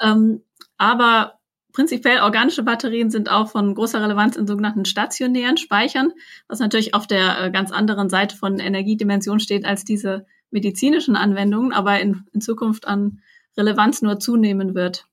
Ähm, 0.00 0.42
aber 0.76 1.38
Prinzipiell 1.76 2.22
organische 2.22 2.62
Batterien 2.62 3.10
sind 3.10 3.30
auch 3.30 3.50
von 3.50 3.74
großer 3.74 4.00
Relevanz 4.00 4.34
in 4.36 4.46
sogenannten 4.46 4.86
stationären 4.86 5.58
Speichern, 5.58 6.10
was 6.48 6.58
natürlich 6.58 6.94
auf 6.94 7.06
der 7.06 7.38
äh, 7.38 7.50
ganz 7.50 7.70
anderen 7.70 8.08
Seite 8.08 8.34
von 8.34 8.58
Energiedimension 8.58 9.40
steht 9.40 9.66
als 9.66 9.84
diese 9.84 10.24
medizinischen 10.50 11.16
Anwendungen, 11.16 11.74
aber 11.74 12.00
in, 12.00 12.24
in 12.32 12.40
Zukunft 12.40 12.88
an 12.88 13.20
Relevanz 13.58 14.00
nur 14.00 14.18
zunehmen 14.18 14.74
wird. 14.74 15.06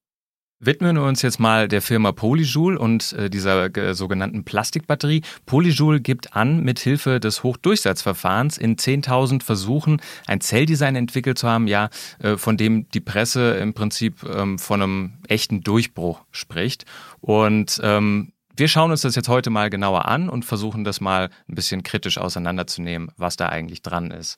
Widmen 0.66 0.96
wir 0.96 1.04
uns 1.04 1.22
jetzt 1.22 1.40
mal 1.40 1.68
der 1.68 1.82
Firma 1.82 2.12
Polyjoule 2.14 2.80
und 2.80 3.14
äh, 3.14 3.30
dieser 3.30 3.76
äh, 3.76 3.94
sogenannten 3.94 4.46
Plastikbatterie. 4.46 5.22
Polyjoule 5.46 6.00
gibt 6.00 6.36
an, 6.36 6.64
mithilfe 6.64 7.20
des 7.20 7.44
Hochdurchsatzverfahrens 7.44 8.58
in 8.58 8.78
10.000 8.78 9.44
Versuchen 9.44 10.02
ein 10.26 10.40
Zelldesign 10.40 10.96
entwickelt 10.96 11.38
zu 11.38 11.50
haben, 11.50 11.68
ja, 11.68 11.90
äh, 12.20 12.38
von 12.38 12.56
dem 12.56 12.88
die 12.90 13.02
Presse 13.02 13.56
im 13.56 13.74
Prinzip 13.74 14.24
ähm, 14.24 14.58
von 14.58 14.82
einem 14.82 15.14
echten 15.28 15.62
Durchbruch 15.62 16.22
spricht. 16.32 16.86
Und 17.20 17.82
ähm, 17.84 18.32
wir 18.56 18.68
schauen 18.68 18.92
uns 18.92 19.02
das 19.02 19.16
jetzt 19.16 19.30
heute 19.30 19.50
mal 19.50 19.70
genauer 19.70 20.06
an 20.06 20.30
und 20.30 20.46
versuchen 20.46 20.84
das 20.84 21.02
mal 21.02 21.30
ein 21.50 21.56
bisschen 21.56 21.82
kritisch 21.84 22.20
auseinanderzunehmen, 22.20 23.12
was 23.18 23.36
da 23.36 23.50
eigentlich 23.50 23.82
dran 23.82 24.12
ist. 24.12 24.38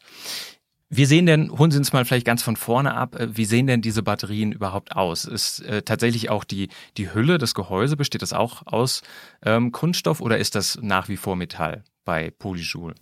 Wie 0.90 1.06
sehen 1.06 1.26
denn, 1.26 1.52
holen 1.52 1.72
Sie 1.72 1.80
uns 1.80 1.94
mal 1.94 2.06
vielleicht 2.06 2.28
ganz 2.28 2.44
von 2.44 2.56
vorne 2.56 2.94
ab, 2.94 3.16
äh, 3.20 3.36
wie 3.36 3.46
sehen 3.46 3.68
denn 3.68 3.82
diese 3.82 4.04
Batterien 4.04 4.52
überhaupt 4.52 4.96
aus? 4.96 5.26
Ist 5.26 5.62
äh, 5.62 5.82
tatsächlich 5.82 6.30
auch 6.30 6.44
die, 6.44 6.70
die 6.98 7.14
Hülle, 7.14 7.38
das 7.38 7.56
Gehäuse, 7.56 7.98
besteht 7.98 8.22
das 8.22 8.34
auch 8.34 8.68
aus 8.68 9.02
ähm, 9.44 9.72
Kunststoff 9.72 10.22
oder 10.22 10.38
ist 10.38 10.54
das 10.56 10.78
nach 10.82 11.10
wie 11.10 11.18
vor 11.18 11.36
Metall 11.36 11.84
bei 12.06 12.32
Polyjoule? 12.32 12.94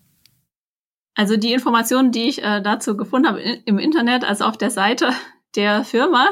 Also 1.16 1.38
die 1.38 1.54
Informationen, 1.54 2.12
die 2.12 2.30
ich 2.30 2.42
äh, 2.42 2.62
dazu 2.62 2.96
gefunden 2.96 3.28
habe 3.28 3.42
im 3.42 3.78
Internet, 3.78 4.24
also 4.24 4.46
auf 4.46 4.58
der 4.58 4.72
Seite 4.72 5.12
der 5.56 5.84
Firma, 5.84 6.30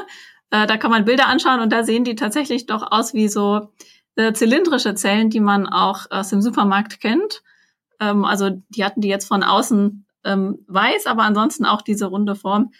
äh, 0.50 0.66
da 0.66 0.78
kann 0.78 0.90
man 0.90 1.04
Bilder 1.04 1.28
anschauen 1.28 1.60
und 1.60 1.70
da 1.70 1.84
sehen 1.84 2.04
die 2.04 2.16
tatsächlich 2.16 2.66
doch 2.66 2.90
aus 2.90 3.12
wie 3.12 3.28
so 3.28 3.72
äh, 4.16 4.32
zylindrische 4.32 4.94
Zellen, 4.94 5.28
die 5.28 5.40
man 5.40 5.66
auch 5.66 6.10
aus 6.10 6.30
dem 6.30 6.40
Supermarkt 6.40 7.00
kennt. 7.00 7.42
Ähm, 8.00 8.24
also 8.24 8.50
die 8.70 8.84
hatten 8.84 9.02
die 9.02 9.08
jetzt 9.08 9.28
von 9.28 9.42
außen 9.42 10.06
ähm, 10.24 10.64
weiß, 10.68 11.06
aber 11.06 11.22
ansonsten 11.22 11.64
auch 11.64 11.82
diese 11.82 12.06
runde 12.06 12.34
Form. 12.34 12.72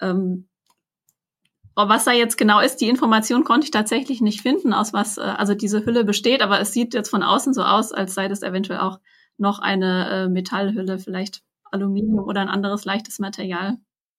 Ähm, 0.00 0.48
was 1.76 2.04
da 2.04 2.12
jetzt 2.12 2.36
genau 2.36 2.60
ist, 2.60 2.76
die 2.76 2.88
Information 2.88 3.44
konnte 3.44 3.64
ich 3.64 3.70
tatsächlich 3.70 4.20
nicht 4.20 4.42
finden, 4.42 4.74
aus 4.74 4.92
was 4.92 5.18
äh, 5.18 5.22
also 5.22 5.54
diese 5.54 5.84
Hülle 5.84 6.04
besteht, 6.04 6.42
aber 6.42 6.60
es 6.60 6.72
sieht 6.72 6.94
jetzt 6.94 7.08
von 7.08 7.22
außen 7.22 7.54
so 7.54 7.62
aus, 7.62 7.92
als 7.92 8.14
sei 8.14 8.28
das 8.28 8.42
eventuell 8.42 8.80
auch 8.80 8.98
noch 9.38 9.58
eine 9.60 10.10
äh, 10.10 10.28
Metallhülle, 10.28 10.98
vielleicht 10.98 11.42
Aluminium 11.70 12.24
oder 12.24 12.40
ein 12.40 12.48
anderes 12.48 12.84
leichtes 12.84 13.18
Material. 13.18 13.78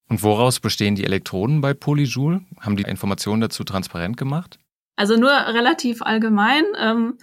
Und 0.10 0.24
woraus 0.24 0.60
bestehen 0.60 0.96
die 0.96 1.06
Elektroden 1.06 1.62
bei 1.62 1.74
Polyjoule? 1.74 2.42
Haben 2.60 2.76
die 2.76 2.84
Informationen 2.84 3.42
dazu 3.42 3.64
transparent 3.64 4.18
gemacht? 4.18 4.60
Also 4.96 5.16
nur 5.16 5.32
relativ 5.32 6.02
allgemein. 6.02 6.64
Ähm, 6.78 7.18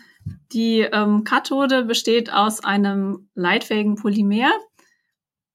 die 0.52 0.80
ähm, 0.80 1.24
Kathode 1.24 1.84
besteht 1.84 2.32
aus 2.32 2.64
einem 2.64 3.28
leitfähigen 3.34 3.96
Polymer. 3.96 4.50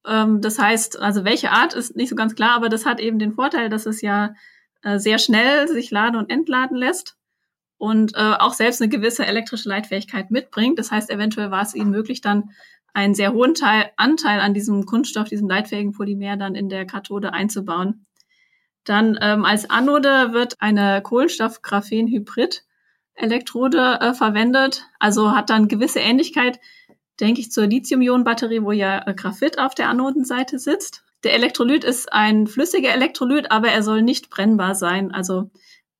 Ähm, 0.08 0.42
das 0.42 0.60
heißt, 0.60 1.00
also 1.00 1.24
welche 1.24 1.52
Art 1.52 1.74
ist 1.74 1.96
nicht 1.96 2.10
so 2.10 2.16
ganz 2.16 2.36
klar, 2.36 2.56
aber 2.56 2.70
das 2.70 2.86
hat 2.86 3.00
eben 3.00 3.20
den 3.20 3.34
Vorteil, 3.34 3.70
dass 3.70 3.86
es 3.86 4.02
ja 4.02 4.34
äh, 4.82 5.00
sehr 5.00 5.18
schnell 5.18 5.68
sich 5.68 5.92
laden 5.92 6.18
und 6.18 6.30
entladen 6.30 6.78
lässt 6.78 7.18
und 7.78 8.16
äh, 8.16 8.34
auch 8.40 8.54
selbst 8.54 8.82
eine 8.82 8.90
gewisse 8.90 9.26
elektrische 9.26 9.70
Leitfähigkeit 9.70 10.32
mitbringt. 10.32 10.80
Das 10.80 10.92
heißt, 10.92 11.10
eventuell 11.10 11.52
war 11.52 11.62
es 11.62 11.76
ihnen 11.76 11.92
möglich, 11.92 12.22
dann 12.22 12.52
einen 12.94 13.16
sehr 13.16 13.34
hohen 13.34 13.56
Teil, 13.56 13.92
Anteil 13.98 14.40
an 14.40 14.54
diesem 14.54 14.86
Kunststoff, 14.86 15.28
diesem 15.28 15.50
leitfähigen 15.50 15.92
Polymer 15.94 16.38
dann 16.38 16.56
in 16.56 16.70
der 16.70 16.86
Kathode 16.86 17.34
einzubauen. 17.34 18.06
Dann 18.84 19.18
ähm, 19.22 19.46
als 19.46 19.70
Anode 19.70 20.34
wird 20.34 20.62
eine 20.62 21.02
Kohlenstoff-Graphen-Hybrid-Elektrode 21.02 24.00
äh, 24.02 24.14
verwendet. 24.14 24.86
Also 25.00 25.32
hat 25.32 25.50
dann 25.50 25.68
gewisse 25.68 26.00
Ähnlichkeit, 26.00 26.60
denke 27.20 27.42
ich, 27.42 27.52
zur 27.52 27.68
Lithium-Ionen-Batterie, 27.68 28.64
wo 28.64 28.72
ja 28.72 29.08
äh, 29.08 29.14
Graphit 29.14 29.60
auf 29.60 29.76
der 29.76 29.90
Anodenseite 29.90 30.60
sitzt. 30.60 31.04
Der 31.24 31.34
Elektrolyt 31.34 31.84
ist 31.84 32.12
ein 32.12 32.48
flüssiger 32.48 32.94
Elektrolyt, 32.94 33.52
aber 33.52 33.70
er 33.70 33.84
soll 33.84 34.02
nicht 34.02 34.30
brennbar 34.30 34.76
sein. 34.76 35.12
Also 35.12 35.50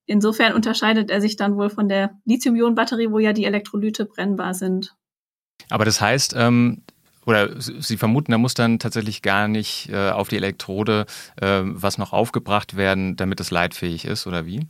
insofern 0.06 0.52
unterscheidet 0.52 1.10
er 1.10 1.20
sich 1.20 1.36
dann 1.36 1.56
wohl 1.56 1.70
von 1.70 1.88
der 1.88 2.18
Lithium-Ionen-Batterie, 2.24 3.10
wo 3.10 3.18
ja 3.18 3.32
die 3.32 3.44
Elektrolyte 3.44 4.04
brennbar 4.04 4.54
sind. 4.54 4.94
Aber 5.70 5.84
das 5.84 6.00
heißt, 6.00 6.34
ähm, 6.36 6.82
oder 7.26 7.58
Sie 7.58 7.96
vermuten, 7.96 8.32
da 8.32 8.38
muss 8.38 8.52
dann 8.52 8.78
tatsächlich 8.78 9.22
gar 9.22 9.48
nicht 9.48 9.88
äh, 9.90 10.10
auf 10.10 10.28
die 10.28 10.36
Elektrode 10.36 11.06
äh, 11.40 11.62
was 11.64 11.96
noch 11.96 12.12
aufgebracht 12.12 12.76
werden, 12.76 13.16
damit 13.16 13.40
es 13.40 13.50
leitfähig 13.50 14.04
ist, 14.04 14.26
oder 14.26 14.44
wie? 14.44 14.66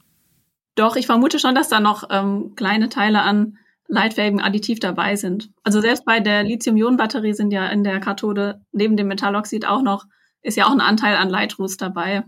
Doch, 0.76 0.96
ich 0.96 1.06
vermute 1.06 1.38
schon, 1.38 1.54
dass 1.54 1.68
da 1.68 1.80
noch 1.80 2.04
ähm, 2.10 2.54
kleine 2.56 2.88
Teile 2.88 3.22
an 3.22 3.58
leitfähigem 3.88 4.40
Additiv 4.40 4.80
dabei 4.80 5.16
sind. 5.16 5.50
Also 5.62 5.80
selbst 5.80 6.04
bei 6.04 6.20
der 6.20 6.42
Lithium-Ionen-Batterie 6.42 7.34
sind 7.34 7.52
ja 7.52 7.66
in 7.68 7.84
der 7.84 8.00
Kathode 8.00 8.60
neben 8.72 8.96
dem 8.96 9.08
Metalloxid 9.08 9.66
auch 9.66 9.82
noch, 9.82 10.06
ist 10.42 10.56
ja 10.56 10.66
auch 10.66 10.72
ein 10.72 10.80
Anteil 10.80 11.16
an 11.16 11.28
Leitruß 11.28 11.76
dabei. 11.76 12.24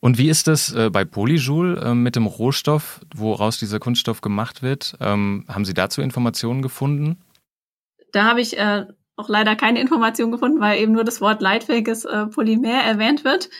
Und 0.00 0.16
wie 0.16 0.28
ist 0.28 0.46
das 0.46 0.72
äh, 0.72 0.90
bei 0.90 1.04
Polyjoule 1.04 1.80
äh, 1.80 1.94
mit 1.94 2.14
dem 2.14 2.26
Rohstoff, 2.26 3.00
woraus 3.14 3.58
dieser 3.58 3.80
Kunststoff 3.80 4.20
gemacht 4.20 4.62
wird? 4.62 4.96
Ähm, 5.00 5.44
haben 5.48 5.64
Sie 5.64 5.74
dazu 5.74 6.02
Informationen 6.02 6.62
gefunden? 6.62 7.18
Da 8.12 8.24
habe 8.24 8.40
ich 8.40 8.56
äh, 8.56 8.86
auch 9.16 9.28
leider 9.28 9.56
keine 9.56 9.80
Information 9.80 10.30
gefunden, 10.30 10.60
weil 10.60 10.80
eben 10.80 10.92
nur 10.92 11.04
das 11.04 11.20
Wort 11.20 11.42
leitfähiges 11.42 12.04
äh, 12.04 12.26
Polymer 12.26 12.82
erwähnt 12.84 13.24
wird. 13.24 13.50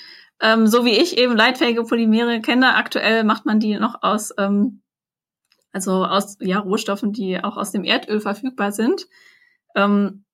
Ähm, 0.41 0.69
so 0.69 0.85
wie 0.85 0.93
ich 0.93 1.19
eben 1.19 1.37
leitfähige 1.37 1.83
Polymere 1.83 2.41
kenne, 2.41 2.77
aktuell 2.77 3.25
macht 3.25 3.45
man 3.45 3.59
die 3.59 3.77
noch 3.77 4.03
aus, 4.03 4.33
ähm, 4.39 4.83
also 5.73 6.05
aus 6.05 6.37
ja, 6.41 6.59
Rohstoffen, 6.59 7.13
die 7.13 7.43
auch 7.43 7.57
aus 7.57 7.73
dem 7.73 7.85
Erdöl 7.85 8.21
verfügbar 8.21 8.73
sind. 8.73 9.07
Ähm, 9.75 10.25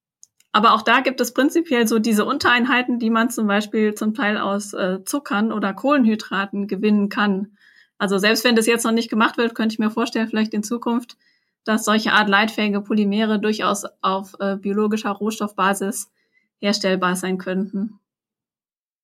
aber 0.53 0.75
auch 0.75 0.83
da 0.83 1.01
gibt 1.01 1.21
es 1.21 1.35
prinzipiell 1.35 1.89
so 1.89 1.99
diese 1.99 2.25
Untereinheiten, 2.25 3.01
die 3.01 3.11
man 3.11 3.29
zum 3.29 3.49
Beispiel 3.49 3.95
zum 3.95 4.15
Teil 4.15 4.39
aus 4.39 4.73
äh, 4.73 5.03
Zuckern 5.05 5.51
oder 5.51 5.75
Kohlenhydraten 5.75 6.69
gewinnen 6.69 7.09
kann. 7.09 7.57
Also 7.99 8.19
selbst 8.19 8.45
wenn 8.45 8.55
das 8.55 8.67
jetzt 8.67 8.85
noch 8.85 8.93
nicht 8.93 9.11
gemacht 9.11 9.37
wird, 9.37 9.55
könnte 9.55 9.73
ich 9.73 9.79
mir 9.81 9.91
vorstellen, 9.91 10.29
vielleicht 10.29 10.55
in 10.55 10.63
Zukunft, 10.63 11.17
dass 11.65 11.85
solche 11.85 12.13
Art 12.13 12.29
leitfähige 12.29 12.83
Polymere 12.83 13.41
durchaus 13.41 13.85
auf 14.01 14.35
äh, 14.39 14.57
biologischer 14.57 15.11
Rohstoffbasis 15.11 16.13
herstellbar 16.59 17.17
sein 17.17 17.39
könnten. 17.39 17.99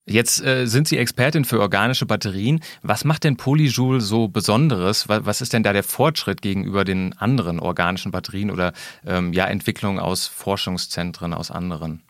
Jetzt 0.06 0.44
äh, 0.44 0.66
sind 0.66 0.88
Sie 0.88 0.96
Expertin 0.96 1.44
für 1.44 1.60
organische 1.60 2.06
Batterien. 2.06 2.60
Was 2.82 3.04
macht 3.04 3.24
denn 3.24 3.36
Polyjoule 3.36 4.00
so 4.00 4.28
Besonderes? 4.28 5.08
Was, 5.08 5.40
ist 5.40 5.52
denn 5.52 5.62
da 5.62 5.72
der 5.72 5.84
Fortschritt 5.84 6.42
gegenüber 6.42 6.84
den 6.84 7.16
anderen 7.18 7.60
organischen 7.60 8.10
Batterien 8.10 8.50
oder 8.50 8.72
ähm, 9.06 9.32
ja 9.32 9.46
Entwicklungen 9.46 10.00
aus 10.00 10.26
Forschungszentren, 10.26 11.34
aus 11.34 11.50
anderen? 11.50 12.02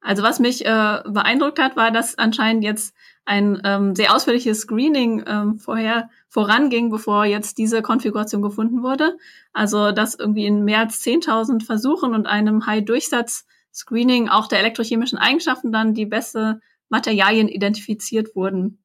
Also 0.00 0.22
was 0.22 0.38
mich 0.38 0.66
äh, 0.66 1.00
beeindruckt 1.06 1.58
hat, 1.58 1.76
war, 1.76 1.90
dass 1.90 2.18
anscheinend 2.18 2.62
jetzt 2.62 2.94
ein 3.24 3.62
ähm, 3.64 3.94
sehr 3.94 4.14
ausführliches 4.14 4.60
Screening 4.60 5.24
ähm, 5.26 5.58
vorher 5.58 6.10
voranging, 6.28 6.90
bevor 6.90 7.24
jetzt 7.24 7.56
diese 7.56 7.80
Konfiguration 7.80 8.42
gefunden 8.42 8.82
wurde. 8.82 9.16
Also 9.54 9.92
dass 9.92 10.14
irgendwie 10.14 10.44
in 10.44 10.64
mehr 10.64 10.80
als 10.80 11.02
10.000 11.02 11.64
Versuchen 11.64 12.14
und 12.14 12.26
einem 12.26 12.66
High-Durchsatz-Screening 12.66 14.28
auch 14.28 14.46
der 14.46 14.58
elektrochemischen 14.58 15.18
Eigenschaften 15.18 15.72
dann 15.72 15.94
die 15.94 16.06
beste 16.06 16.60
Materialien 16.94 17.48
identifiziert 17.48 18.36
wurden. 18.36 18.78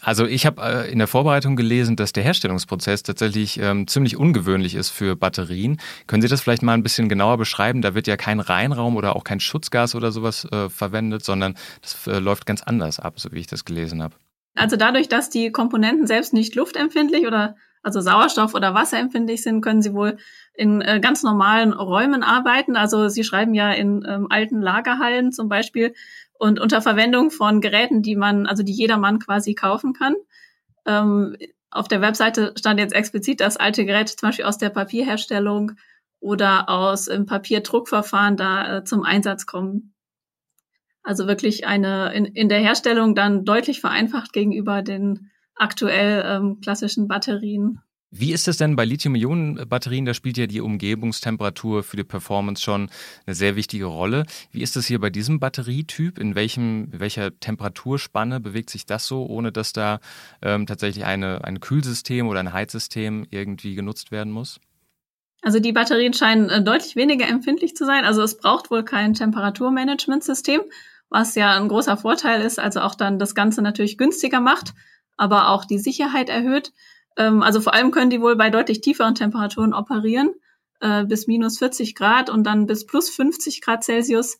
Also 0.00 0.26
ich 0.26 0.44
habe 0.44 0.60
äh, 0.62 0.90
in 0.90 0.98
der 0.98 1.06
Vorbereitung 1.06 1.54
gelesen, 1.54 1.94
dass 1.94 2.12
der 2.12 2.24
Herstellungsprozess 2.24 3.04
tatsächlich 3.04 3.60
ähm, 3.60 3.86
ziemlich 3.86 4.16
ungewöhnlich 4.16 4.74
ist 4.74 4.90
für 4.90 5.14
Batterien. 5.14 5.78
Können 6.08 6.22
Sie 6.22 6.28
das 6.28 6.40
vielleicht 6.40 6.64
mal 6.64 6.74
ein 6.74 6.82
bisschen 6.82 7.08
genauer 7.08 7.38
beschreiben? 7.38 7.82
Da 7.82 7.94
wird 7.94 8.08
ja 8.08 8.16
kein 8.16 8.40
Reinraum 8.40 8.96
oder 8.96 9.14
auch 9.14 9.22
kein 9.22 9.38
Schutzgas 9.38 9.94
oder 9.94 10.10
sowas 10.10 10.44
äh, 10.50 10.68
verwendet, 10.68 11.24
sondern 11.24 11.54
das 11.82 12.08
äh, 12.08 12.18
läuft 12.18 12.46
ganz 12.46 12.64
anders 12.64 12.98
ab, 12.98 13.20
so 13.20 13.30
wie 13.30 13.38
ich 13.38 13.46
das 13.46 13.64
gelesen 13.64 14.02
habe. 14.02 14.16
Also 14.56 14.74
dadurch, 14.74 15.08
dass 15.08 15.30
die 15.30 15.52
Komponenten 15.52 16.08
selbst 16.08 16.32
nicht 16.32 16.56
luftempfindlich 16.56 17.24
oder 17.28 17.54
also 17.86 18.00
Sauerstoff- 18.00 18.54
oder 18.54 18.74
wasserempfindlich 18.74 19.44
sind, 19.44 19.60
können 19.60 19.80
sie 19.80 19.94
wohl 19.94 20.16
in 20.54 20.80
äh, 20.80 20.98
ganz 20.98 21.22
normalen 21.22 21.72
Räumen 21.72 22.24
arbeiten. 22.24 22.74
Also 22.74 23.08
sie 23.08 23.22
schreiben 23.22 23.54
ja 23.54 23.70
in 23.70 24.04
ähm, 24.08 24.26
alten 24.28 24.60
Lagerhallen 24.60 25.30
zum 25.30 25.48
Beispiel 25.48 25.94
und 26.38 26.60
unter 26.60 26.82
Verwendung 26.82 27.30
von 27.30 27.60
Geräten, 27.60 28.02
die 28.02 28.16
man, 28.16 28.46
also 28.46 28.62
die 28.62 28.72
jedermann 28.72 29.18
quasi 29.18 29.54
kaufen 29.54 29.92
kann. 29.92 30.14
Ähm, 30.86 31.36
auf 31.70 31.88
der 31.88 32.00
Webseite 32.00 32.54
stand 32.56 32.80
jetzt 32.80 32.94
explizit, 32.94 33.40
dass 33.40 33.56
alte 33.56 33.84
Geräte 33.84 34.16
zum 34.16 34.28
Beispiel 34.28 34.44
aus 34.44 34.58
der 34.58 34.70
Papierherstellung 34.70 35.72
oder 36.20 36.68
aus 36.68 37.08
im 37.08 37.26
Papierdruckverfahren 37.26 38.36
da 38.36 38.78
äh, 38.78 38.84
zum 38.84 39.02
Einsatz 39.02 39.46
kommen. 39.46 39.94
Also 41.02 41.26
wirklich 41.26 41.66
eine 41.66 42.12
in, 42.14 42.24
in 42.24 42.48
der 42.48 42.60
Herstellung 42.60 43.14
dann 43.14 43.44
deutlich 43.44 43.80
vereinfacht 43.80 44.32
gegenüber 44.32 44.82
den 44.82 45.30
aktuell 45.54 46.24
ähm, 46.26 46.60
klassischen 46.60 47.08
Batterien. 47.08 47.80
Wie 48.18 48.32
ist 48.32 48.48
es 48.48 48.56
denn 48.56 48.76
bei 48.76 48.86
Lithium-Ionen-Batterien? 48.86 50.06
Da 50.06 50.14
spielt 50.14 50.38
ja 50.38 50.46
die 50.46 50.62
Umgebungstemperatur 50.62 51.82
für 51.82 51.98
die 51.98 52.04
Performance 52.04 52.62
schon 52.62 52.88
eine 53.26 53.34
sehr 53.34 53.56
wichtige 53.56 53.84
Rolle. 53.84 54.24
Wie 54.52 54.62
ist 54.62 54.74
es 54.76 54.86
hier 54.86 54.98
bei 55.00 55.10
diesem 55.10 55.38
Batterietyp? 55.38 56.18
In 56.18 56.34
welchem, 56.34 56.88
welcher 56.92 57.38
Temperaturspanne 57.38 58.40
bewegt 58.40 58.70
sich 58.70 58.86
das 58.86 59.06
so, 59.06 59.26
ohne 59.26 59.52
dass 59.52 59.74
da 59.74 60.00
ähm, 60.40 60.66
tatsächlich 60.66 61.04
eine, 61.04 61.44
ein 61.44 61.60
Kühlsystem 61.60 62.26
oder 62.26 62.40
ein 62.40 62.54
Heizsystem 62.54 63.26
irgendwie 63.30 63.74
genutzt 63.74 64.10
werden 64.10 64.32
muss? 64.32 64.60
Also 65.42 65.60
die 65.60 65.72
Batterien 65.72 66.14
scheinen 66.14 66.48
äh, 66.48 66.62
deutlich 66.62 66.96
weniger 66.96 67.28
empfindlich 67.28 67.76
zu 67.76 67.84
sein. 67.84 68.06
Also 68.06 68.22
es 68.22 68.38
braucht 68.38 68.70
wohl 68.70 68.82
kein 68.82 69.12
Temperaturmanagementsystem, 69.12 70.62
was 71.10 71.34
ja 71.34 71.54
ein 71.54 71.68
großer 71.68 71.98
Vorteil 71.98 72.40
ist, 72.40 72.58
also 72.58 72.80
auch 72.80 72.94
dann 72.94 73.18
das 73.18 73.34
Ganze 73.34 73.60
natürlich 73.60 73.98
günstiger 73.98 74.40
macht, 74.40 74.72
aber 75.18 75.50
auch 75.50 75.66
die 75.66 75.78
Sicherheit 75.78 76.30
erhöht. 76.30 76.72
Ähm, 77.16 77.42
also 77.42 77.60
vor 77.60 77.74
allem 77.74 77.90
können 77.90 78.10
die 78.10 78.20
wohl 78.20 78.36
bei 78.36 78.50
deutlich 78.50 78.80
tieferen 78.80 79.14
Temperaturen 79.14 79.74
operieren, 79.74 80.30
äh, 80.80 81.04
bis 81.04 81.26
minus 81.26 81.58
40 81.58 81.94
Grad 81.94 82.30
und 82.30 82.44
dann 82.44 82.66
bis 82.66 82.86
plus 82.86 83.10
50 83.10 83.60
Grad 83.60 83.84
Celsius 83.84 84.38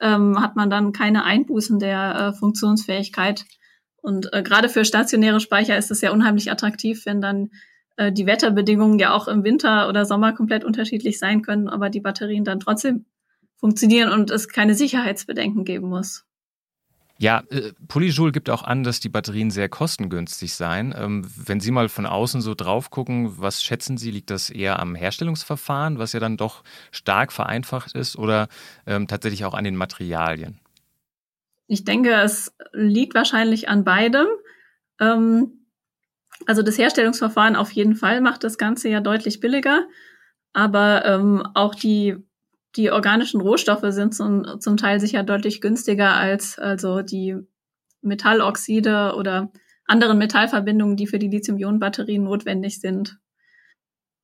ähm, 0.00 0.40
hat 0.40 0.56
man 0.56 0.70
dann 0.70 0.92
keine 0.92 1.24
Einbußen 1.24 1.78
der 1.78 2.14
äh, 2.14 2.32
Funktionsfähigkeit. 2.32 3.44
Und 4.00 4.32
äh, 4.32 4.42
gerade 4.42 4.68
für 4.68 4.84
stationäre 4.84 5.40
Speicher 5.40 5.76
ist 5.76 5.90
es 5.90 6.00
ja 6.00 6.12
unheimlich 6.12 6.50
attraktiv, 6.50 7.04
wenn 7.04 7.20
dann 7.20 7.50
äh, 7.96 8.12
die 8.12 8.26
Wetterbedingungen 8.26 8.98
ja 8.98 9.12
auch 9.12 9.28
im 9.28 9.44
Winter 9.44 9.88
oder 9.88 10.04
Sommer 10.04 10.32
komplett 10.32 10.64
unterschiedlich 10.64 11.18
sein 11.18 11.42
können, 11.42 11.68
aber 11.68 11.90
die 11.90 12.00
Batterien 12.00 12.44
dann 12.44 12.60
trotzdem 12.60 13.06
funktionieren 13.56 14.12
und 14.12 14.30
es 14.30 14.48
keine 14.48 14.74
Sicherheitsbedenken 14.74 15.64
geben 15.64 15.88
muss. 15.88 16.27
Ja, 17.20 17.42
äh, 17.50 17.72
Polyjoule 17.88 18.30
gibt 18.30 18.48
auch 18.48 18.62
an, 18.62 18.84
dass 18.84 19.00
die 19.00 19.08
Batterien 19.08 19.50
sehr 19.50 19.68
kostengünstig 19.68 20.54
seien. 20.54 20.94
Ähm, 20.96 21.28
wenn 21.36 21.58
Sie 21.58 21.72
mal 21.72 21.88
von 21.88 22.06
außen 22.06 22.40
so 22.40 22.54
drauf 22.54 22.90
gucken, 22.90 23.40
was 23.40 23.60
schätzen 23.60 23.98
Sie? 23.98 24.12
Liegt 24.12 24.30
das 24.30 24.50
eher 24.50 24.78
am 24.78 24.94
Herstellungsverfahren, 24.94 25.98
was 25.98 26.12
ja 26.12 26.20
dann 26.20 26.36
doch 26.36 26.62
stark 26.92 27.32
vereinfacht 27.32 27.96
ist, 27.96 28.16
oder 28.16 28.46
ähm, 28.86 29.08
tatsächlich 29.08 29.44
auch 29.44 29.54
an 29.54 29.64
den 29.64 29.74
Materialien? 29.74 30.60
Ich 31.66 31.84
denke, 31.84 32.12
es 32.12 32.54
liegt 32.72 33.16
wahrscheinlich 33.16 33.68
an 33.68 33.82
beidem. 33.82 34.28
Ähm, 35.00 35.66
also 36.46 36.62
das 36.62 36.78
Herstellungsverfahren 36.78 37.56
auf 37.56 37.72
jeden 37.72 37.96
Fall 37.96 38.20
macht 38.20 38.44
das 38.44 38.58
Ganze 38.58 38.88
ja 38.90 39.00
deutlich 39.00 39.40
billiger, 39.40 39.88
aber 40.52 41.50
auch 41.54 41.74
die 41.74 42.16
die 42.76 42.90
organischen 42.90 43.40
Rohstoffe 43.40 43.84
sind 43.88 44.14
zum, 44.14 44.60
zum 44.60 44.76
Teil 44.76 45.00
sicher 45.00 45.22
deutlich 45.22 45.60
günstiger 45.60 46.14
als 46.14 46.58
also 46.58 47.02
die 47.02 47.36
Metalloxide 48.02 49.14
oder 49.16 49.50
anderen 49.86 50.18
Metallverbindungen, 50.18 50.96
die 50.96 51.06
für 51.06 51.18
die 51.18 51.28
Lithium-Ionen-Batterien 51.28 52.22
notwendig 52.22 52.80
sind. 52.80 53.18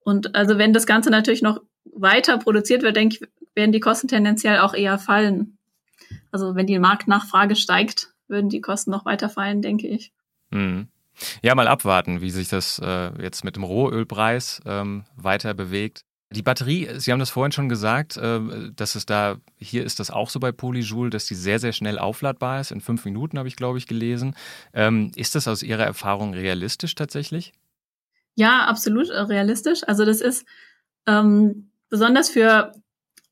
Und 0.01 0.35
also 0.35 0.59
wenn 0.59 0.73
das 0.73 0.87
Ganze 0.87 1.11
natürlich 1.11 1.43
noch 1.43 1.61
weiter 1.85 2.39
produziert 2.39 2.83
wird, 2.83 2.97
denke 2.97 3.17
ich, 3.17 3.29
werden 3.55 3.73
die 3.73 3.81
Kosten 3.81 4.09
tendenziell 4.09 4.59
auch 4.59 4.75
eher 4.75 4.99
fallen. 4.99 5.59
Also 6.31 6.55
wenn 6.55 6.67
die 6.67 6.79
Marktnachfrage 6.79 7.57
steigt, 7.57 8.13
würden 8.29 8.51
die 8.51 8.61
Kosten 8.61 8.91
noch 8.91 9.05
weiter 9.05 9.29
fallen, 9.29 9.63
denke 9.63 9.89
ich. 9.89 10.13
Mhm. 10.51 10.89
Ja, 11.43 11.55
mal 11.55 11.69
abwarten, 11.69 12.21
wie 12.21 12.31
sich 12.31 12.49
das 12.49 12.81
äh, 12.81 13.11
jetzt 13.23 13.45
mit 13.45 13.57
dem 13.57 13.63
Rohölpreis 13.63 14.61
ähm, 14.67 15.05
weiter 15.17 15.55
bewegt. 15.55 16.05
Die 16.31 16.43
Batterie, 16.43 16.89
Sie 16.97 17.13
haben 17.13 17.21
das 17.21 17.31
vorhin 17.31 17.53
schon 17.53 17.69
gesagt, 17.69 18.17
äh, 18.17 18.41
dass 18.75 18.95
es 18.95 19.07
da, 19.07 19.37
hier 19.59 19.85
ist 19.85 20.01
das 20.01 20.11
auch 20.11 20.31
so 20.31 20.41
bei 20.41 20.53
Polyjoule, 20.53 21.11
dass 21.11 21.27
die 21.27 21.35
sehr, 21.35 21.59
sehr 21.59 21.73
schnell 21.73 21.99
aufladbar 21.99 22.61
ist. 22.61 22.73
In 22.73 22.81
fünf 22.81 23.05
Minuten 23.05 23.39
habe 23.39 23.49
ich, 23.49 23.57
glaube 23.57 23.79
ich, 23.79 23.87
gelesen. 23.87 24.35
Ähm, 24.73 25.13
ist 25.15 25.35
das 25.35 25.47
aus 25.47 25.63
Ihrer 25.63 25.85
Erfahrung 25.85 26.35
realistisch 26.35 26.95
tatsächlich? 26.95 27.53
Ja, 28.35 28.65
absolut 28.65 29.11
äh, 29.11 29.21
realistisch. 29.21 29.87
Also 29.87 30.05
das 30.05 30.21
ist 30.21 30.45
ähm, 31.07 31.71
besonders 31.89 32.31
für 32.31 32.73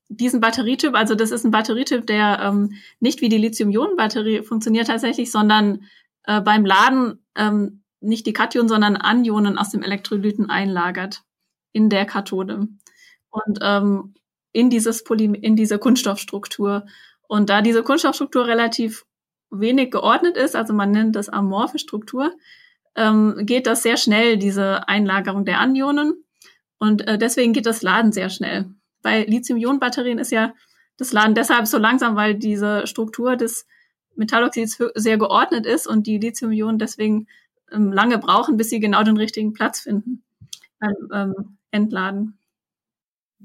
diesen 0.07 0.39
Batterietyp, 0.39 0.95
also 0.95 1.15
das 1.15 1.31
ist 1.31 1.43
ein 1.43 1.51
Batterietyp, 1.51 2.05
der 2.07 2.39
ähm, 2.41 2.73
nicht 2.99 3.21
wie 3.21 3.29
die 3.29 3.37
Lithium-Ionen-Batterie 3.37 4.43
funktioniert 4.43 4.87
tatsächlich, 4.87 5.31
sondern 5.31 5.85
äh, 6.25 6.39
beim 6.39 6.65
Laden 6.65 7.19
ähm, 7.35 7.83
nicht 7.99 8.25
die 8.25 8.33
Kationen, 8.33 8.69
sondern 8.69 8.95
Anionen 8.95 9.57
aus 9.57 9.71
dem 9.71 9.81
Elektrolyten 9.81 10.49
einlagert 10.49 11.23
in 11.71 11.89
der 11.89 12.05
Kathode 12.05 12.67
und 13.33 13.59
ähm, 13.61 14.13
in 14.51 14.69
dieses 14.69 15.03
Poly 15.03 15.25
in 15.25 15.55
diese 15.55 15.79
Kunststoffstruktur. 15.79 16.85
Und 17.27 17.49
da 17.49 17.61
diese 17.61 17.83
Kunststoffstruktur 17.83 18.45
relativ 18.45 19.05
wenig 19.49 19.91
geordnet 19.91 20.37
ist, 20.37 20.55
also 20.55 20.73
man 20.73 20.91
nennt 20.91 21.15
das 21.15 21.29
amorphe 21.29 21.79
Struktur, 21.79 22.33
ähm, 22.95 23.35
geht 23.41 23.65
das 23.65 23.83
sehr 23.83 23.97
schnell, 23.97 24.37
diese 24.37 24.87
Einlagerung 24.87 25.45
der 25.45 25.59
Anionen. 25.59 26.23
Und 26.77 27.07
äh, 27.07 27.17
deswegen 27.17 27.53
geht 27.53 27.65
das 27.65 27.81
Laden 27.81 28.11
sehr 28.11 28.29
schnell. 28.29 28.69
Bei 29.01 29.23
Lithium-Ionen-Batterien 29.23 30.19
ist 30.19 30.31
ja 30.31 30.53
das 30.97 31.11
Laden 31.11 31.33
deshalb 31.33 31.65
so 31.65 31.77
langsam, 31.79 32.15
weil 32.15 32.35
diese 32.35 32.85
Struktur 32.85 33.35
des 33.35 33.65
Metalloxids 34.15 34.77
sehr 34.93 35.17
geordnet 35.17 35.65
ist 35.65 35.87
und 35.87 36.05
die 36.05 36.19
Lithium-Ionen 36.19 36.77
deswegen 36.77 37.27
ähm, 37.71 37.91
lange 37.91 38.19
brauchen, 38.19 38.57
bis 38.57 38.69
sie 38.69 38.79
genau 38.79 39.01
den 39.03 39.17
richtigen 39.17 39.53
Platz 39.53 39.79
finden 39.79 40.23
beim 40.79 40.95
ähm, 41.11 41.57
Entladen. 41.71 42.37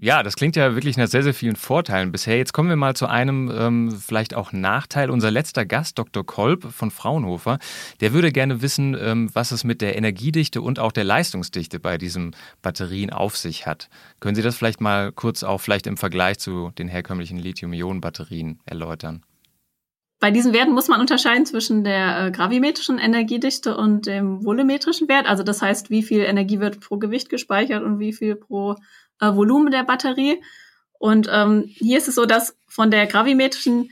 Ja, 0.00 0.22
das 0.22 0.36
klingt 0.36 0.54
ja 0.54 0.74
wirklich 0.76 0.96
nach 0.96 1.08
sehr, 1.08 1.24
sehr 1.24 1.34
vielen 1.34 1.56
Vorteilen 1.56 2.12
bisher. 2.12 2.36
Jetzt 2.36 2.52
kommen 2.52 2.68
wir 2.68 2.76
mal 2.76 2.94
zu 2.94 3.06
einem 3.06 3.50
ähm, 3.52 3.90
vielleicht 3.90 4.32
auch 4.32 4.52
Nachteil. 4.52 5.10
Unser 5.10 5.32
letzter 5.32 5.66
Gast, 5.66 5.98
Dr. 5.98 6.24
Kolb 6.24 6.72
von 6.72 6.92
Fraunhofer, 6.92 7.58
der 8.00 8.12
würde 8.12 8.30
gerne 8.30 8.62
wissen, 8.62 8.96
ähm, 9.00 9.28
was 9.32 9.50
es 9.50 9.64
mit 9.64 9.80
der 9.80 9.96
Energiedichte 9.96 10.62
und 10.62 10.78
auch 10.78 10.92
der 10.92 11.02
Leistungsdichte 11.02 11.80
bei 11.80 11.98
diesen 11.98 12.36
Batterien 12.62 13.10
auf 13.10 13.36
sich 13.36 13.66
hat. 13.66 13.88
Können 14.20 14.36
Sie 14.36 14.42
das 14.42 14.56
vielleicht 14.56 14.80
mal 14.80 15.10
kurz 15.10 15.42
auch 15.42 15.58
vielleicht 15.58 15.88
im 15.88 15.96
Vergleich 15.96 16.38
zu 16.38 16.70
den 16.78 16.86
herkömmlichen 16.86 17.38
Lithium-Ionen-Batterien 17.38 18.60
erläutern? 18.66 19.24
Bei 20.20 20.30
diesen 20.30 20.52
Werten 20.52 20.72
muss 20.72 20.88
man 20.88 21.00
unterscheiden 21.00 21.46
zwischen 21.46 21.82
der 21.82 22.26
äh, 22.26 22.30
gravimetrischen 22.30 22.98
Energiedichte 22.98 23.76
und 23.76 24.06
dem 24.06 24.44
volumetrischen 24.44 25.08
Wert. 25.08 25.26
Also 25.26 25.42
das 25.42 25.60
heißt, 25.60 25.90
wie 25.90 26.02
viel 26.04 26.20
Energie 26.20 26.60
wird 26.60 26.78
pro 26.80 26.98
Gewicht 26.98 27.30
gespeichert 27.30 27.82
und 27.82 27.98
wie 27.98 28.12
viel 28.12 28.36
pro 28.36 28.76
äh, 29.20 29.34
Volumen 29.34 29.70
der 29.70 29.84
Batterie. 29.84 30.42
Und 30.98 31.28
ähm, 31.30 31.64
hier 31.66 31.98
ist 31.98 32.08
es 32.08 32.14
so, 32.14 32.26
dass 32.26 32.56
von 32.66 32.90
der 32.90 33.06
gravimetrischen 33.06 33.90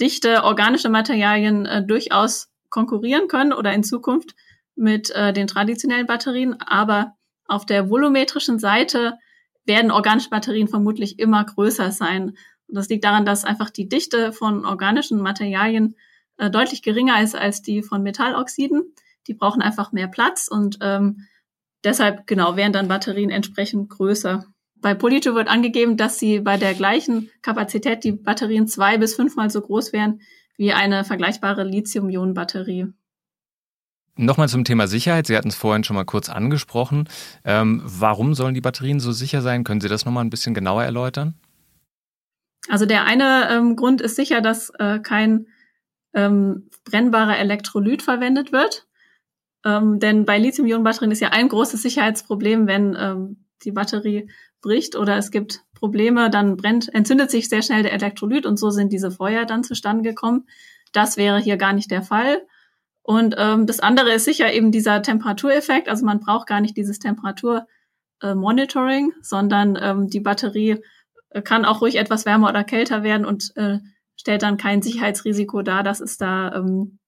Dichte 0.00 0.44
organische 0.44 0.88
Materialien 0.88 1.66
äh, 1.66 1.84
durchaus 1.84 2.48
konkurrieren 2.70 3.28
können 3.28 3.52
oder 3.52 3.72
in 3.72 3.84
Zukunft 3.84 4.34
mit 4.74 5.10
äh, 5.10 5.32
den 5.32 5.46
traditionellen 5.46 6.06
Batterien. 6.06 6.60
Aber 6.60 7.14
auf 7.46 7.66
der 7.66 7.90
volumetrischen 7.90 8.58
Seite 8.58 9.18
werden 9.64 9.90
organische 9.90 10.30
Batterien 10.30 10.68
vermutlich 10.68 11.18
immer 11.18 11.44
größer 11.44 11.90
sein. 11.90 12.36
Und 12.66 12.76
das 12.76 12.88
liegt 12.88 13.04
daran, 13.04 13.26
dass 13.26 13.44
einfach 13.44 13.70
die 13.70 13.88
Dichte 13.88 14.32
von 14.32 14.64
organischen 14.64 15.20
Materialien 15.20 15.96
äh, 16.38 16.50
deutlich 16.50 16.82
geringer 16.82 17.20
ist 17.22 17.36
als 17.36 17.62
die 17.62 17.82
von 17.82 18.02
Metalloxiden. 18.02 18.94
Die 19.26 19.34
brauchen 19.34 19.60
einfach 19.62 19.92
mehr 19.92 20.08
Platz 20.08 20.48
und 20.48 20.78
ähm, 20.80 21.26
deshalb 21.84 22.26
genau 22.26 22.56
wären 22.56 22.72
dann 22.72 22.88
Batterien 22.88 23.30
entsprechend 23.30 23.90
größer. 23.90 24.46
Bei 24.80 24.94
Polito 24.94 25.34
wird 25.34 25.48
angegeben, 25.48 25.96
dass 25.96 26.18
sie 26.18 26.40
bei 26.40 26.56
der 26.56 26.74
gleichen 26.74 27.30
Kapazität 27.42 28.04
die 28.04 28.12
Batterien 28.12 28.66
zwei 28.66 28.98
bis 28.98 29.14
fünfmal 29.14 29.50
so 29.50 29.60
groß 29.60 29.92
wären 29.92 30.20
wie 30.56 30.72
eine 30.72 31.04
vergleichbare 31.04 31.64
Lithium-Ionen-Batterie. 31.64 32.92
Nochmal 34.16 34.48
zum 34.48 34.64
Thema 34.64 34.86
Sicherheit. 34.86 35.26
Sie 35.26 35.36
hatten 35.36 35.48
es 35.48 35.56
vorhin 35.56 35.84
schon 35.84 35.96
mal 35.96 36.04
kurz 36.04 36.28
angesprochen. 36.28 37.08
Ähm, 37.44 37.80
warum 37.84 38.34
sollen 38.34 38.54
die 38.54 38.60
Batterien 38.60 39.00
so 39.00 39.12
sicher 39.12 39.40
sein? 39.40 39.64
Können 39.64 39.80
Sie 39.80 39.88
das 39.88 40.04
nochmal 40.04 40.24
ein 40.24 40.30
bisschen 40.30 40.52
genauer 40.52 40.84
erläutern? 40.84 41.34
Also 42.68 42.84
der 42.84 43.04
eine 43.04 43.48
ähm, 43.50 43.76
Grund 43.76 44.00
ist 44.02 44.16
sicher, 44.16 44.42
dass 44.42 44.70
äh, 44.78 44.98
kein 44.98 45.46
ähm, 46.12 46.68
brennbarer 46.84 47.38
Elektrolyt 47.38 48.02
verwendet 48.02 48.52
wird. 48.52 48.86
Ähm, 49.64 49.98
denn 50.00 50.26
bei 50.26 50.38
Lithium-Ionen-Batterien 50.38 51.12
ist 51.12 51.20
ja 51.20 51.30
ein 51.30 51.48
großes 51.48 51.80
Sicherheitsproblem, 51.82 52.66
wenn 52.66 52.96
ähm, 52.98 53.44
die 53.62 53.72
Batterie 53.72 54.28
bricht 54.60 54.96
oder 54.96 55.16
es 55.16 55.30
gibt 55.30 55.62
Probleme, 55.74 56.28
dann 56.30 56.56
brennt, 56.56 56.92
entzündet 56.94 57.30
sich 57.30 57.48
sehr 57.48 57.62
schnell 57.62 57.82
der 57.82 57.92
Elektrolyt 57.92 58.46
und 58.46 58.58
so 58.58 58.70
sind 58.70 58.92
diese 58.92 59.10
Feuer 59.10 59.46
dann 59.46 59.64
zustande 59.64 60.02
gekommen. 60.02 60.46
Das 60.92 61.16
wäre 61.16 61.38
hier 61.38 61.56
gar 61.56 61.72
nicht 61.72 61.90
der 61.90 62.02
Fall. 62.02 62.42
Und 63.02 63.34
ähm, 63.38 63.66
das 63.66 63.80
andere 63.80 64.12
ist 64.12 64.26
sicher 64.26 64.52
eben 64.52 64.72
dieser 64.72 65.00
Temperatureffekt. 65.02 65.88
Also 65.88 66.04
man 66.04 66.20
braucht 66.20 66.46
gar 66.46 66.60
nicht 66.60 66.76
dieses 66.76 66.98
Temperaturmonitoring, 66.98 69.10
äh, 69.10 69.14
sondern 69.22 69.78
ähm, 69.80 70.08
die 70.08 70.20
Batterie 70.20 70.82
äh, 71.30 71.40
kann 71.42 71.64
auch 71.64 71.80
ruhig 71.80 71.96
etwas 71.96 72.26
wärmer 72.26 72.50
oder 72.50 72.64
kälter 72.64 73.02
werden 73.02 73.24
und 73.24 73.52
äh, 73.56 73.78
stellt 74.16 74.42
dann 74.42 74.58
kein 74.58 74.82
Sicherheitsrisiko 74.82 75.62
dar, 75.62 75.82
dass 75.82 76.00
es 76.00 76.18
da 76.18 76.54
ähm, 76.54 76.98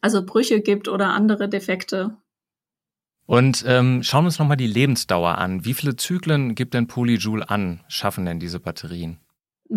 also 0.00 0.24
Brüche 0.24 0.60
gibt 0.60 0.88
oder 0.88 1.08
andere 1.08 1.48
Defekte. 1.48 2.16
Und 3.32 3.64
ähm, 3.66 4.02
schauen 4.02 4.24
wir 4.24 4.26
uns 4.26 4.38
nochmal 4.38 4.58
die 4.58 4.66
Lebensdauer 4.66 5.38
an. 5.38 5.64
Wie 5.64 5.72
viele 5.72 5.96
Zyklen 5.96 6.54
gibt 6.54 6.74
denn 6.74 6.86
Polyjoule 6.86 7.48
an, 7.48 7.80
schaffen 7.88 8.26
denn 8.26 8.38
diese 8.38 8.60
Batterien? 8.60 9.20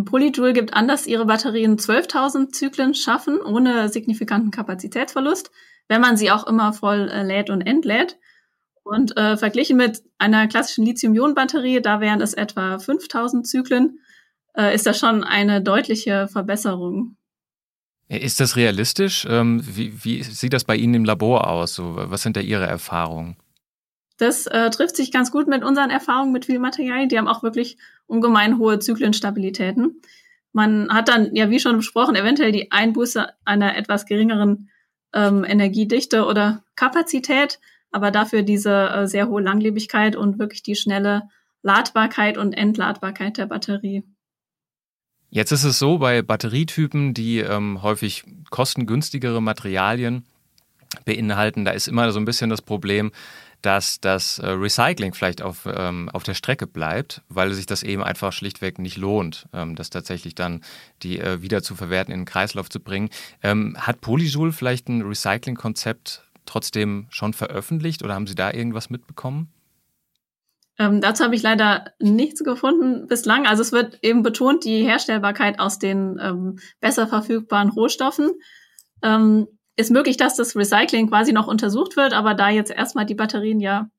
Polyjoule 0.04 0.52
gibt 0.52 0.74
an, 0.74 0.89
dass 0.89 1.08
ihre 1.08 1.26
Batterien 1.26 1.78
12.000 1.78 2.52
Zyklen 2.52 2.94
schaffen, 2.94 3.39
ohne 3.39 3.88
signifikanten 3.88 4.52
Kapazitätsverlust, 4.52 5.52
wenn 5.88 6.02
man 6.02 6.18
sie 6.18 6.32
auch 6.32 6.46
immer 6.48 6.74
voll 6.74 7.08
äh, 7.08 7.24
lädt 7.24 7.50
und 7.50 7.62
entlädt. 7.62 8.18
Und 8.84 9.15
äh, 9.15 9.38
verglichen 9.38 9.78
mit 9.78 10.04
einer 10.18 10.48
klassischen 10.48 10.84
Lithium-Ionen-Batterie, 10.84 11.82
da 11.82 12.02
wären 12.02 12.20
es 12.20 12.34
etwa 12.34 12.78
5000 12.78 13.48
Zyklen, 13.48 14.00
äh, 14.58 14.76
ist 14.76 14.86
das 14.86 15.00
schon 15.00 15.24
eine 15.24 15.62
deutliche 15.62 16.28
Verbesserung. 16.28 17.15
Ist 18.10 18.41
das 18.41 18.58
realistisch? 18.58 19.26
Ähm, 19.30 19.62
wie, 19.65 20.04
wie, 20.04 20.24
sieht 20.24 20.52
das 20.52 20.65
bei 20.65 20.76
Ihnen 20.76 20.94
im 20.94 21.06
Labor 21.06 21.48
aus? 21.48 21.76
So, 21.76 21.94
was 21.96 22.22
sind 22.22 22.36
da 22.36 22.41
Ihre 22.41 22.68
Erfahrungen? 22.68 23.38
Das 24.17 24.47
äh, 24.47 24.69
trifft 24.69 24.95
sich 24.95 25.12
ganz 25.12 25.32
gut 25.32 25.47
mit 25.47 25.63
unseren 25.63 25.89
Erfahrungen 25.89 26.32
mit 26.32 26.45
viel 26.45 26.60
Materialien. 26.60 27.10
Die 27.10 27.17
haben 27.17 27.28
auch 27.28 27.43
wirklich 27.43 27.78
ungemein 28.08 28.58
hohe 28.58 28.80
Zyklenstabilitäten. 28.80 30.01
Man 30.54 30.88
hat 30.89 31.10
dann, 31.10 31.36
ja, 31.36 31.49
wie 31.49 31.60
schon 31.60 31.78
besprochen, 31.78 32.15
eventuell 32.15 32.54
die 32.54 32.71
Einbuße 32.71 33.28
einer 33.43 33.75
etwas 33.75 34.06
geringeren 34.06 34.69
ähm, 35.13 35.43
Energiedichte 35.43 36.25
oder 36.25 36.63
Kapazität, 36.75 37.60
aber 37.91 38.12
dafür 38.12 38.41
diese 38.41 38.89
äh, 38.89 39.08
sehr 39.08 39.28
hohe 39.28 39.41
Langlebigkeit 39.41 40.15
und 40.15 40.39
wirklich 40.39 40.63
die 40.63 40.75
schnelle 40.75 41.23
Ladbarkeit 41.62 42.38
und 42.38 42.54
Entladbarkeit 42.54 43.38
der 43.38 43.47
Batterie. 43.47 44.04
Jetzt 45.30 45.51
ist 45.51 45.65
es 45.65 45.80
so, 45.80 45.97
bei 45.97 46.21
Batterietypen, 46.21 47.13
die 47.13 47.39
ähm, 47.39 47.82
häufig 47.82 48.23
kostengünstigere 48.51 49.41
Materialien 49.41 50.23
beinhalten. 51.04 51.65
Da 51.65 51.71
ist 51.71 51.88
immer 51.88 52.12
so 52.12 52.19
ein 52.19 52.25
bisschen 52.25 52.49
das 52.49 52.62
Problem, 52.62 53.12
dass 53.62 54.00
das 54.00 54.39
äh, 54.39 54.48
Recycling 54.48 55.13
vielleicht 55.13 55.41
auf, 55.41 55.65
ähm, 55.65 56.10
auf 56.13 56.24
der 56.24 56.34
Strecke 56.34 56.68
bleibt, 56.68 57.22
weil 57.30 57.54
sich 57.54 57.65
das 57.65 57.84
eben 57.84 58.04
einfach 58.04 58.34
schlichtweg 58.34 58.80
nicht 58.80 58.98
lohnt, 58.98 59.48
ähm, 59.54 59.76
das 59.76 59.89
tatsächlich 59.89 60.36
dann 60.36 60.62
die 61.04 61.20
äh, 61.20 61.41
wieder 61.41 61.63
zu 61.63 61.76
verwerten 61.76 62.13
in 62.13 62.22
den 62.22 62.26
Kreislauf 62.26 62.70
zu 62.70 62.80
bringen. 62.80 63.10
Ähm, 63.41 63.76
hat 63.80 64.02
Polyjoule 64.02 64.52
vielleicht 64.52 64.88
ein 64.89 65.02
Recycling-Konzept 65.02 66.24
trotzdem 66.46 67.08
schon 67.10 67.34
veröffentlicht 67.34 68.04
oder 68.04 68.13
haben 68.13 68.28
Sie 68.28 68.36
da 68.36 68.52
irgendwas 68.52 68.89
mitbekommen? 68.89 69.52
Ähm, 70.78 71.00
dazu 71.00 71.24
habe 71.24 71.36
ich 71.36 71.41
leider 71.41 71.86
nichts 72.00 72.44
gefunden 72.44 73.08
bislang. 73.08 73.48
Also 73.48 73.62
es 73.62 73.72
wird 73.72 74.00
eben 74.02 74.24
betont, 74.24 74.65
die 74.65 74.84
Herstellbarkeit 74.84 75.60
aus 75.60 75.80
den 75.80 76.20
ähm, 76.22 76.60
besser 76.82 77.08
verfügbaren 77.08 77.70
Rohstoffen. 77.70 78.32
Ähm, 79.02 79.48
ist 79.76 79.92
möglich, 79.92 80.18
dass 80.18 80.36
das 80.36 80.56
Recycling 80.56 81.10
quasi 81.10 81.34
noch 81.34 81.48
untersucht 81.48 81.98
wird, 81.98 82.14
aber 82.14 82.34
da 82.34 82.50
jetzt 82.50 82.72
erstmal 82.72 83.06
die 83.06 83.16
Batterien 83.16 83.60
ja 83.60 83.90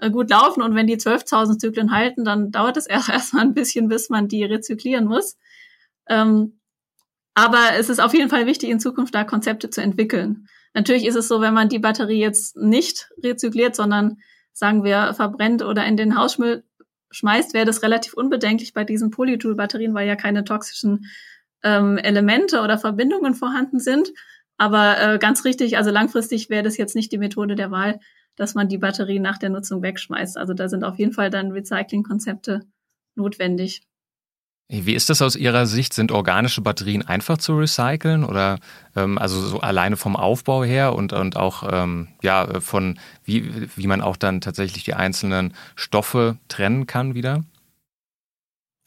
äh, 0.00 0.10
gut 0.10 0.30
laufen 0.30 0.62
und 0.62 0.74
wenn 0.74 0.86
die 0.86 0.96
12.000 0.96 1.58
Zyklen 1.58 1.92
halten, 1.92 2.24
dann 2.24 2.50
dauert 2.50 2.76
es 2.76 2.86
erst 2.88 3.08
erstmal 3.08 3.42
ein 3.42 3.54
bisschen, 3.54 3.88
bis 3.88 4.08
man 4.08 4.28
die 4.28 4.44
rezyklieren 4.44 5.06
muss. 5.06 5.36
Ähm, 6.08 6.60
aber 7.34 7.76
es 7.78 7.88
ist 7.88 8.00
auf 8.00 8.14
jeden 8.14 8.30
Fall 8.30 8.46
wichtig, 8.46 8.70
in 8.70 8.80
Zukunft 8.80 9.14
da 9.14 9.24
Konzepte 9.24 9.70
zu 9.70 9.80
entwickeln. 9.80 10.48
Natürlich 10.74 11.06
ist 11.06 11.14
es 11.14 11.28
so, 11.28 11.40
wenn 11.40 11.54
man 11.54 11.68
die 11.68 11.78
Batterie 11.78 12.20
jetzt 12.20 12.56
nicht 12.56 13.10
rezykliert, 13.22 13.76
sondern 13.76 14.18
sagen 14.52 14.82
wir 14.82 15.14
verbrennt 15.14 15.62
oder 15.62 15.84
in 15.86 15.96
den 15.96 16.16
Hausmüll 16.16 16.64
schmeißt, 17.10 17.54
wäre 17.54 17.64
das 17.64 17.82
relativ 17.82 18.14
unbedenklich 18.14 18.74
bei 18.74 18.84
diesen 18.84 19.10
Polyjoule-Batterien, 19.10 19.94
weil 19.94 20.08
ja 20.08 20.16
keine 20.16 20.44
toxischen 20.44 21.06
ähm, 21.62 21.96
Elemente 21.96 22.60
oder 22.60 22.78
Verbindungen 22.78 23.34
vorhanden 23.34 23.80
sind. 23.80 24.12
Aber 24.58 25.00
äh, 25.00 25.18
ganz 25.18 25.44
richtig, 25.44 25.78
also 25.78 25.90
langfristig 25.90 26.50
wäre 26.50 26.64
das 26.64 26.76
jetzt 26.76 26.96
nicht 26.96 27.12
die 27.12 27.18
Methode 27.18 27.54
der 27.54 27.70
Wahl, 27.70 28.00
dass 28.36 28.54
man 28.54 28.68
die 28.68 28.78
Batterie 28.78 29.20
nach 29.20 29.38
der 29.38 29.50
Nutzung 29.50 29.82
wegschmeißt. 29.82 30.36
Also 30.36 30.52
da 30.52 30.68
sind 30.68 30.84
auf 30.84 30.98
jeden 30.98 31.12
Fall 31.12 31.30
dann 31.30 31.52
Recycling-Konzepte 31.52 32.60
notwendig. 33.14 33.82
Wie 34.70 34.94
ist 34.94 35.08
das 35.08 35.22
aus 35.22 35.34
Ihrer 35.34 35.64
Sicht? 35.66 35.94
Sind 35.94 36.12
organische 36.12 36.60
Batterien 36.60 37.06
einfach 37.06 37.38
zu 37.38 37.56
recyceln 37.56 38.22
oder 38.22 38.58
ähm, 38.94 39.16
also 39.16 39.40
so 39.40 39.60
alleine 39.60 39.96
vom 39.96 40.14
Aufbau 40.14 40.62
her 40.62 40.94
und, 40.94 41.14
und 41.14 41.36
auch 41.36 41.66
ähm, 41.72 42.08
ja 42.22 42.60
von 42.60 42.98
wie, 43.24 43.50
wie 43.76 43.86
man 43.86 44.02
auch 44.02 44.18
dann 44.18 44.42
tatsächlich 44.42 44.84
die 44.84 44.92
einzelnen 44.92 45.54
Stoffe 45.74 46.36
trennen 46.48 46.86
kann 46.86 47.14
wieder? 47.14 47.44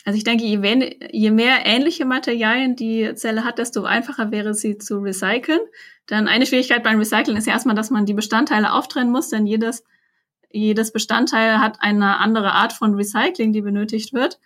Also 0.04 0.18
ich 0.18 0.24
denke, 0.24 0.46
je, 0.46 0.98
je 1.12 1.32
mehr 1.32 1.66
ähnliche 1.66 2.06
Materialien 2.06 2.76
die 2.76 3.14
Zelle 3.16 3.44
hat, 3.44 3.60
desto 3.60 3.84
einfacher 3.84 4.32
wäre 4.32 4.54
sie 4.54 4.78
zu 4.78 5.00
recyceln. 5.00 5.60
Dann 6.08 6.28
eine 6.28 6.46
Schwierigkeit 6.46 6.84
beim 6.84 6.98
Recyceln 6.98 7.38
ist 7.38 7.46
ja 7.46 7.54
erstmal, 7.54 7.76
dass 7.76 7.92
man 7.92 8.06
die 8.06 8.16
Bestandteile 8.16 8.74
auftrennen 8.74 9.12
muss, 9.12 9.30
denn 9.30 9.46
jedes, 9.46 9.84
jedes 10.50 10.92
Bestandteil 10.92 11.60
hat 11.60 11.78
eine 11.82 12.18
andere 12.18 12.54
Art 12.54 12.74
von 12.74 12.96
Recycling, 12.96 13.54
die 13.54 13.62
benötigt 13.62 14.14
wird. 14.14 14.40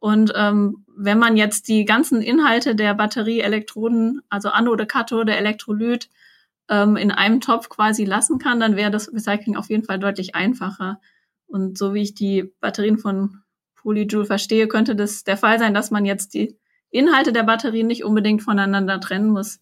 Und 0.00 0.32
ähm, 0.34 0.84
wenn 0.96 1.18
man 1.18 1.36
jetzt 1.36 1.68
die 1.68 1.84
ganzen 1.84 2.22
Inhalte 2.22 2.74
der 2.74 2.94
Batterie, 2.94 3.40
Elektroden, 3.40 4.22
also 4.28 4.48
Anode, 4.50 4.86
Kathode, 4.86 5.34
Elektrolyt, 5.34 6.08
ähm, 6.68 6.96
in 6.96 7.10
einem 7.10 7.40
Topf 7.40 7.68
quasi 7.68 8.04
lassen 8.04 8.38
kann, 8.38 8.60
dann 8.60 8.76
wäre 8.76 8.90
das 8.90 9.12
Recycling 9.12 9.56
auf 9.56 9.68
jeden 9.68 9.84
Fall 9.84 9.98
deutlich 9.98 10.34
einfacher. 10.34 11.00
Und 11.46 11.76
so 11.76 11.92
wie 11.92 12.02
ich 12.02 12.14
die 12.14 12.52
Batterien 12.60 12.96
von 12.96 13.42
Polyjoule 13.82 14.26
verstehe, 14.26 14.68
könnte 14.68 14.96
das 14.96 15.24
der 15.24 15.36
Fall 15.36 15.58
sein, 15.58 15.74
dass 15.74 15.90
man 15.90 16.04
jetzt 16.04 16.34
die 16.34 16.56
Inhalte 16.90 17.32
der 17.32 17.44
Batterien 17.44 17.86
nicht 17.86 18.04
unbedingt 18.04 18.42
voneinander 18.42 19.00
trennen 19.00 19.30
muss 19.30 19.60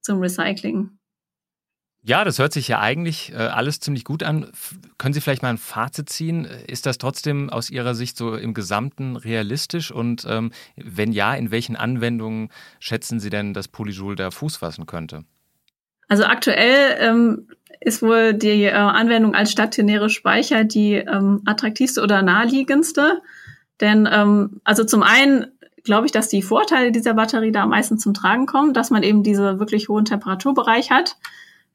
zum 0.00 0.20
Recycling. 0.20 0.90
Ja, 2.02 2.24
das 2.24 2.38
hört 2.38 2.54
sich 2.54 2.66
ja 2.66 2.80
eigentlich 2.80 3.30
äh, 3.32 3.36
alles 3.36 3.78
ziemlich 3.78 4.04
gut 4.04 4.22
an. 4.22 4.44
F 4.44 4.74
können 4.96 5.12
Sie 5.12 5.20
vielleicht 5.20 5.42
mal 5.42 5.50
ein 5.50 5.58
Fazit 5.58 6.08
ziehen? 6.08 6.46
Ist 6.66 6.86
das 6.86 6.96
trotzdem 6.96 7.50
aus 7.50 7.68
Ihrer 7.68 7.94
Sicht 7.94 8.16
so 8.16 8.34
im 8.34 8.54
Gesamten 8.54 9.16
realistisch? 9.16 9.90
Und 9.90 10.26
ähm, 10.26 10.50
wenn 10.76 11.12
ja, 11.12 11.34
in 11.34 11.50
welchen 11.50 11.76
Anwendungen 11.76 12.48
schätzen 12.78 13.20
Sie 13.20 13.28
denn, 13.28 13.52
dass 13.52 13.68
Polyjoule 13.68 14.16
da 14.16 14.30
Fuß 14.30 14.56
fassen 14.56 14.86
könnte? 14.86 15.24
Also 16.08 16.24
aktuell 16.24 16.96
ähm, 17.00 17.48
ist 17.80 18.00
wohl 18.00 18.32
die 18.32 18.64
äh, 18.64 18.72
Anwendung 18.72 19.34
als 19.34 19.52
stationäre 19.52 20.08
Speicher 20.08 20.64
die 20.64 20.94
ähm, 20.94 21.42
attraktivste 21.44 22.02
oder 22.02 22.22
naheliegendste. 22.22 23.20
Denn 23.80 24.08
ähm, 24.10 24.60
also 24.64 24.84
zum 24.84 25.02
einen 25.02 25.46
glaube 25.84 26.06
ich, 26.06 26.12
dass 26.12 26.28
die 26.28 26.42
Vorteile 26.42 26.92
dieser 26.92 27.14
Batterie 27.14 27.52
da 27.52 27.62
am 27.62 27.70
meisten 27.70 27.98
zum 27.98 28.14
Tragen 28.14 28.46
kommen, 28.46 28.74
dass 28.74 28.90
man 28.90 29.02
eben 29.02 29.22
diese 29.22 29.58
wirklich 29.58 29.88
hohen 29.88 30.04
Temperaturbereich 30.04 30.90
hat, 30.90 31.16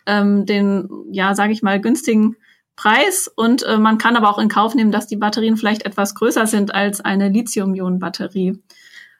ähm, 0.06 0.46
den, 0.46 0.90
ja, 1.12 1.34
sage 1.34 1.54
ich 1.54 1.64
mal, 1.64 1.82
günstigen 1.82 2.36
Preis 2.76 3.32
und 3.34 3.64
äh, 3.64 3.78
man 3.78 3.98
kann 3.98 4.16
aber 4.16 4.30
auch 4.30 4.38
in 4.38 4.50
Kauf 4.50 4.76
nehmen, 4.76 4.92
dass 4.92 5.08
die 5.08 5.16
Batterien 5.16 5.58
vielleicht 5.58 5.86
etwas 5.86 6.14
größer 6.14 6.46
sind 6.46 6.76
als 6.76 7.00
eine 7.02 7.30
Lithium-Ionen-Batterie. 7.30 8.62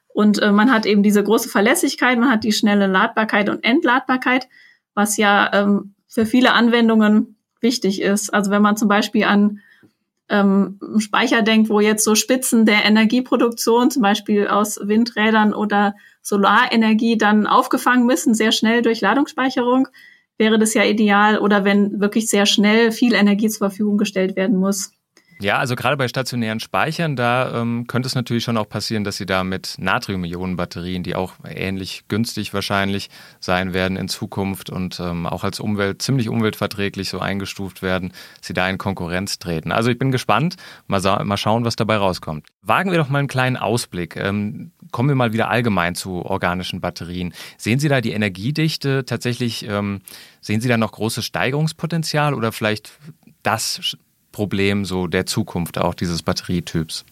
Und 0.08 0.40
äh, 0.42 0.52
man 0.52 0.70
hat 0.70 0.86
eben 0.86 1.02
diese 1.02 1.22
große 1.22 1.48
Verlässlichkeit, 1.48 2.18
man 2.18 2.30
hat 2.30 2.44
die 2.44 2.52
schnelle 2.52 2.86
Ladbarkeit 2.86 3.48
und 3.48 3.64
Entladbarkeit, 3.64 4.48
was 4.94 5.16
ja 5.16 5.50
ähm, 5.52 5.94
für 6.06 6.26
viele 6.26 6.52
Anwendungen 6.52 7.36
wichtig 7.60 8.02
ist. 8.02 8.32
Also 8.32 8.50
wenn 8.50 8.62
man 8.62 8.76
zum 8.76 8.88
Beispiel 8.88 9.24
an 9.24 9.60
ähm, 10.28 10.80
Speicher 10.98 11.42
denkt, 11.42 11.68
wo 11.68 11.80
jetzt 11.80 12.04
so 12.04 12.14
Spitzen 12.14 12.66
der 12.66 12.84
Energieproduktion, 12.84 13.90
zum 13.90 14.02
Beispiel 14.02 14.48
aus 14.48 14.78
Windrädern 14.82 15.54
oder 15.54 15.94
Solarenergie, 16.22 17.16
dann 17.16 17.46
aufgefangen 17.46 18.06
müssen, 18.06 18.34
sehr 18.34 18.52
schnell 18.52 18.82
durch 18.82 19.00
Ladungsspeicherung, 19.00 19.88
wäre 20.38 20.58
das 20.58 20.74
ja 20.74 20.84
ideal. 20.84 21.38
Oder 21.38 21.64
wenn 21.64 22.00
wirklich 22.00 22.28
sehr 22.28 22.46
schnell 22.46 22.90
viel 22.92 23.14
Energie 23.14 23.48
zur 23.48 23.68
Verfügung 23.68 23.98
gestellt 23.98 24.36
werden 24.36 24.56
muss. 24.56 24.92
Ja, 25.38 25.58
also 25.58 25.76
gerade 25.76 25.98
bei 25.98 26.08
stationären 26.08 26.60
Speichern, 26.60 27.14
da 27.14 27.60
ähm, 27.60 27.86
könnte 27.86 28.06
es 28.06 28.14
natürlich 28.14 28.42
schon 28.42 28.56
auch 28.56 28.68
passieren, 28.68 29.04
dass 29.04 29.18
sie 29.18 29.26
da 29.26 29.44
mit 29.44 29.74
Natrium-Ionen-Batterien, 29.78 31.02
die 31.02 31.14
auch 31.14 31.34
ähnlich 31.46 32.04
günstig 32.08 32.54
wahrscheinlich 32.54 33.10
sein 33.38 33.74
werden 33.74 33.98
in 33.98 34.08
Zukunft 34.08 34.70
und 34.70 34.98
ähm, 34.98 35.26
auch 35.26 35.44
als 35.44 35.60
Umwelt 35.60 36.00
ziemlich 36.00 36.30
umweltverträglich 36.30 37.10
so 37.10 37.18
eingestuft 37.18 37.82
werden, 37.82 38.12
sie 38.40 38.54
da 38.54 38.66
in 38.70 38.78
Konkurrenz 38.78 39.38
treten. 39.38 39.72
Also 39.72 39.90
ich 39.90 39.98
bin 39.98 40.10
gespannt, 40.10 40.56
mal, 40.86 41.02
mal 41.24 41.36
schauen, 41.36 41.66
was 41.66 41.76
dabei 41.76 41.98
rauskommt. 41.98 42.46
Wagen 42.62 42.90
wir 42.90 42.98
doch 42.98 43.10
mal 43.10 43.18
einen 43.18 43.28
kleinen 43.28 43.58
Ausblick. 43.58 44.16
Ähm, 44.16 44.72
kommen 44.90 45.10
wir 45.10 45.16
mal 45.16 45.34
wieder 45.34 45.50
allgemein 45.50 45.94
zu 45.94 46.24
organischen 46.24 46.80
Batterien. 46.80 47.34
Sehen 47.58 47.78
Sie 47.78 47.88
da 47.88 48.00
die 48.00 48.12
Energiedichte 48.12 49.04
tatsächlich, 49.04 49.68
ähm, 49.68 50.00
sehen 50.40 50.62
Sie 50.62 50.68
da 50.68 50.78
noch 50.78 50.92
großes 50.92 51.26
Steigerungspotenzial 51.26 52.32
oder 52.32 52.52
vielleicht 52.52 52.92
das 53.42 53.96
Problem 54.36 54.84
so 54.84 55.06
der 55.06 55.24
Zukunft 55.24 55.78
auch 55.78 55.94
dieses 55.94 56.22
Batterietyps? 56.22 57.06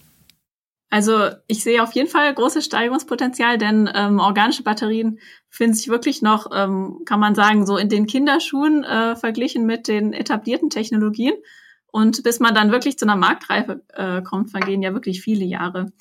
Also 0.90 1.30
ich 1.46 1.64
sehe 1.64 1.82
auf 1.82 1.92
jeden 1.92 2.10
Fall 2.10 2.34
großes 2.34 2.66
Steigerungspotenzial, 2.66 3.56
denn 3.56 3.90
ähm, 3.94 4.18
organische 4.20 4.62
Batterien 4.62 5.18
finden 5.48 5.72
sich 5.72 5.88
wirklich 5.88 6.20
noch, 6.20 6.50
ähm, 6.54 7.00
kann 7.06 7.20
man 7.20 7.34
sagen, 7.34 7.64
so 7.64 7.78
in 7.78 7.88
den 7.88 8.06
Kinderschuhen 8.06 8.84
äh, 8.84 9.16
verglichen 9.16 9.64
mit 9.64 9.88
den 9.88 10.12
etablierten 10.12 10.68
Technologien. 10.68 11.32
Und 11.86 12.22
bis 12.24 12.40
man 12.40 12.54
dann 12.54 12.70
wirklich 12.70 12.98
zu 12.98 13.06
einer 13.06 13.16
Marktreife 13.16 13.82
äh, 13.94 14.20
kommt, 14.20 14.50
vergehen 14.50 14.82
ja 14.82 14.92
wirklich 14.92 15.22
viele 15.22 15.46
Jahre. 15.46 15.92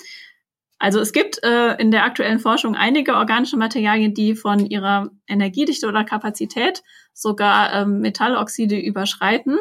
Also 0.78 1.00
es 1.00 1.12
gibt 1.12 1.42
äh, 1.42 1.80
in 1.80 1.90
der 1.90 2.04
aktuellen 2.04 2.38
Forschung 2.38 2.74
einige 2.74 3.14
organische 3.14 3.56
Materialien, 3.56 4.12
die 4.12 4.34
von 4.34 4.66
ihrer 4.66 5.10
Energiedichte 5.26 5.88
oder 5.88 6.04
Kapazität 6.04 6.82
sogar 7.14 7.72
ähm, 7.72 8.00
Metalloxide 8.00 8.78
überschreiten 8.78 9.56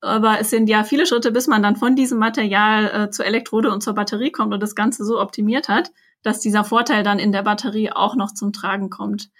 aber 0.00 0.38
es 0.40 0.50
sind 0.50 0.68
ja 0.68 0.84
viele 0.84 1.06
Schritte, 1.06 1.32
bis 1.32 1.46
man 1.46 1.62
dann 1.62 1.76
von 1.76 1.96
diesem 1.96 2.18
Material 2.18 2.86
äh, 2.86 3.10
zur 3.10 3.26
Elektrode 3.26 3.72
und 3.72 3.82
zur 3.82 3.94
Batterie 3.94 4.30
kommt 4.30 4.54
und 4.54 4.62
das 4.62 4.74
Ganze 4.74 5.04
so 5.04 5.20
optimiert 5.20 5.68
hat, 5.68 5.90
dass 6.22 6.40
dieser 6.40 6.64
Vorteil 6.64 7.02
dann 7.02 7.18
in 7.18 7.32
der 7.32 7.42
Batterie 7.42 7.90
auch 7.90 8.14
noch 8.14 8.32
zum 8.32 8.52
Tragen 8.52 8.90
kommt. 8.90 9.30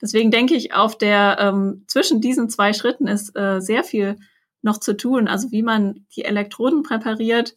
Deswegen 0.00 0.30
denke 0.30 0.54
ich, 0.54 0.74
auf 0.74 0.96
der 0.98 1.38
ähm, 1.40 1.84
zwischen 1.86 2.20
diesen 2.20 2.48
zwei 2.48 2.72
Schritten 2.72 3.06
ist 3.06 3.36
äh, 3.36 3.60
sehr 3.60 3.84
viel 3.84 4.16
noch 4.62 4.78
zu 4.78 4.96
tun. 4.96 5.28
Also 5.28 5.50
wie 5.52 5.62
man 5.62 6.06
die 6.14 6.24
Elektroden 6.24 6.82
präpariert, 6.82 7.56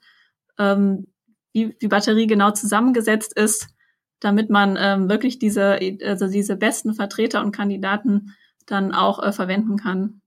ähm, 0.57 1.07
wie 1.53 1.75
die 1.81 1.87
Batterie 1.87 2.27
genau 2.27 2.51
zusammengesetzt 2.51 3.33
ist, 3.33 3.67
damit 4.19 4.49
man 4.49 4.77
ähm, 4.79 5.09
wirklich 5.09 5.39
diese, 5.39 5.79
also 6.05 6.27
diese 6.27 6.55
besten 6.55 6.93
Vertreter 6.93 7.41
und 7.41 7.51
Kandidaten 7.51 8.35
dann 8.65 8.93
auch 8.93 9.21
äh, 9.21 9.31
verwenden 9.31 9.77
kann. 9.77 10.18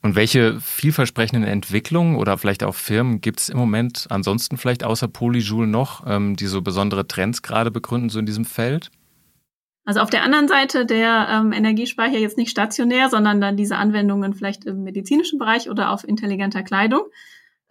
Und 0.00 0.14
welche 0.14 0.60
vielversprechenden 0.60 1.44
Entwicklungen 1.44 2.16
oder 2.16 2.38
vielleicht 2.38 2.62
auch 2.62 2.74
Firmen 2.74 3.20
gibt 3.20 3.40
es 3.40 3.48
im 3.48 3.58
Moment 3.58 4.06
ansonsten 4.10 4.56
vielleicht 4.56 4.84
außer 4.84 5.08
Polyjoule 5.08 5.66
noch, 5.66 6.04
ähm, 6.06 6.36
die 6.36 6.46
so 6.46 6.62
besondere 6.62 7.08
Trends 7.08 7.42
gerade 7.42 7.70
begründen, 7.70 8.08
so 8.08 8.20
in 8.20 8.26
diesem 8.26 8.44
Feld? 8.44 8.90
Also 9.84 10.00
auf 10.00 10.10
der 10.10 10.22
anderen 10.22 10.48
Seite 10.48 10.84
der 10.84 11.28
ähm, 11.30 11.52
Energiespeicher 11.52 12.18
jetzt 12.18 12.36
nicht 12.36 12.50
stationär, 12.50 13.08
sondern 13.08 13.40
dann 13.40 13.56
diese 13.56 13.76
Anwendungen 13.76 14.34
vielleicht 14.34 14.66
im 14.66 14.84
medizinischen 14.84 15.38
Bereich 15.38 15.70
oder 15.70 15.90
auf 15.90 16.06
intelligenter 16.06 16.62
Kleidung. 16.62 17.04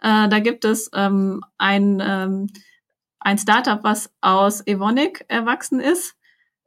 Äh, 0.00 0.28
da 0.28 0.38
gibt 0.40 0.64
es 0.64 0.90
ähm, 0.92 1.44
ein, 1.58 2.02
ähm, 2.04 2.48
ein 3.20 3.38
Startup, 3.38 3.82
was 3.84 4.12
aus 4.20 4.66
Evonik 4.66 5.24
erwachsen 5.28 5.78
ist, 5.78 6.16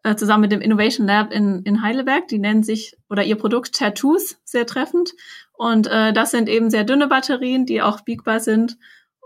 äh, 0.04 0.16
zusammen 0.16 0.42
mit 0.42 0.52
dem 0.54 0.62
Innovation 0.62 1.06
Lab 1.06 1.32
in, 1.32 1.64
in 1.64 1.82
Heidelberg. 1.82 2.28
Die 2.30 2.40
nennen 2.40 2.64
sich 2.64 2.98
oder 3.10 3.24
ihr 3.24 3.36
Produkt 3.36 3.76
Tattoos 3.76 4.38
sehr 4.44 4.66
treffend. 4.66 5.14
Und 5.62 5.86
äh, 5.86 6.12
das 6.12 6.32
sind 6.32 6.50
eben 6.50 6.72
sehr 6.72 6.86
dünne 6.86 7.08
Batterien, 7.08 7.68
die 7.68 7.84
auch 7.84 8.02
biegbar 8.02 8.40
sind 8.40 8.80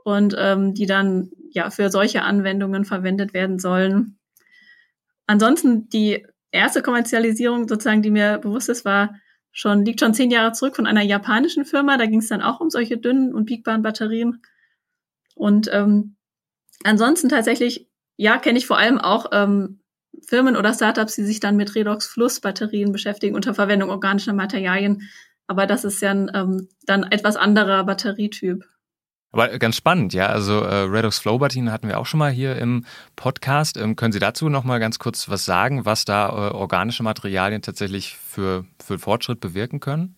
und 0.03 0.35
ähm, 0.37 0.73
die 0.73 0.85
dann 0.85 1.31
ja 1.49 1.69
für 1.69 1.89
solche 1.89 2.23
Anwendungen 2.23 2.83
verwendet 2.83 3.33
werden 3.33 3.57
sollen. 3.57 4.19
Ansonsten 5.27 5.87
die 5.87 6.27
erste 6.51 6.81
Kommerzialisierung 6.81 7.69
sozusagen, 7.69 8.01
die 8.01 8.11
mir 8.11 8.39
bewusst 8.39 8.67
ist, 8.67 8.83
war 8.83 9.15
schon 9.53 9.85
liegt 9.85 10.01
schon 10.01 10.13
zehn 10.13 10.29
Jahre 10.29 10.51
zurück 10.51 10.75
von 10.75 10.87
einer 10.87 11.03
japanischen 11.03 11.63
Firma. 11.63 11.95
Da 11.95 12.05
ging 12.05 12.19
es 12.19 12.27
dann 12.27 12.41
auch 12.41 12.59
um 12.59 12.69
solche 12.69 12.97
dünnen 12.97 13.33
und 13.33 13.45
biegbaren 13.45 13.81
Batterien. 13.81 14.41
Und 15.35 15.69
ähm, 15.71 16.17
ansonsten 16.83 17.29
tatsächlich, 17.29 17.87
ja, 18.17 18.39
kenne 18.39 18.57
ich 18.57 18.67
vor 18.67 18.77
allem 18.77 18.97
auch 18.97 19.27
ähm, 19.31 19.79
Firmen 20.27 20.57
oder 20.57 20.73
Startups, 20.73 21.15
die 21.15 21.23
sich 21.23 21.39
dann 21.39 21.55
mit 21.55 21.75
Redox-Fluss-Batterien 21.75 22.91
beschäftigen 22.91 23.35
unter 23.35 23.53
Verwendung 23.53 23.89
organischer 23.89 24.33
Materialien. 24.33 25.03
Aber 25.47 25.67
das 25.67 25.83
ist 25.83 26.01
ja 26.01 26.11
ein, 26.11 26.31
ähm, 26.33 26.69
dann 26.85 27.03
etwas 27.03 27.35
anderer 27.35 27.83
Batterietyp. 27.83 28.65
Aber 29.31 29.59
ganz 29.59 29.75
spannend, 29.75 30.13
ja. 30.13 30.27
Also 30.27 30.61
äh, 30.61 30.83
Redox 30.83 31.19
Flow 31.19 31.39
Batterien 31.39 31.69
hatten 31.69 31.89
wir 31.89 31.99
auch 31.99 32.05
schon 32.05 32.19
mal 32.19 32.31
hier 32.31 32.55
im 32.55 32.85
Podcast. 33.17 33.75
Ähm, 33.75 33.97
können 33.97 34.13
Sie 34.13 34.19
dazu 34.19 34.47
noch 34.47 34.63
mal 34.63 34.79
ganz 34.79 34.97
kurz 34.97 35.27
was 35.29 35.43
sagen, 35.43 35.83
was 35.83 36.05
da 36.05 36.29
äh, 36.29 36.53
organische 36.53 37.03
Materialien 37.03 37.61
tatsächlich 37.61 38.15
für, 38.15 38.63
für 38.81 38.97
Fortschritt 38.97 39.41
bewirken 39.41 39.81
können? 39.81 40.15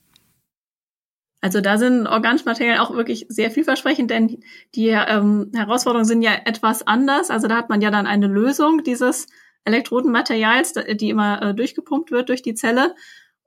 Also 1.42 1.62
da 1.62 1.80
sind 1.80 2.06
organische 2.06 2.46
Materialien 2.46 2.80
auch 2.80 2.94
wirklich 2.94 3.26
sehr 3.30 3.50
vielversprechend, 3.50 4.12
denn 4.12 4.44
die 4.76 4.90
ähm, 4.90 5.52
Herausforderungen 5.56 6.06
sind 6.06 6.22
ja 6.22 6.34
etwas 6.46 6.86
anders. 6.86 7.32
Also 7.32 7.48
da 7.48 7.56
hat 7.56 7.70
man 7.70 7.82
ja 7.82 7.90
dann 7.90 8.06
eine 8.06 8.28
Lösung 8.28 8.84
dieses 8.84 9.28
Elektrodenmaterials, 9.63 10.74
die 10.74 11.10
immer 11.10 11.42
äh, 11.42 11.54
durchgepumpt 11.56 12.12
wird 12.12 12.30
durch 12.30 12.42
die 12.42 12.54
Zelle. 12.54 12.96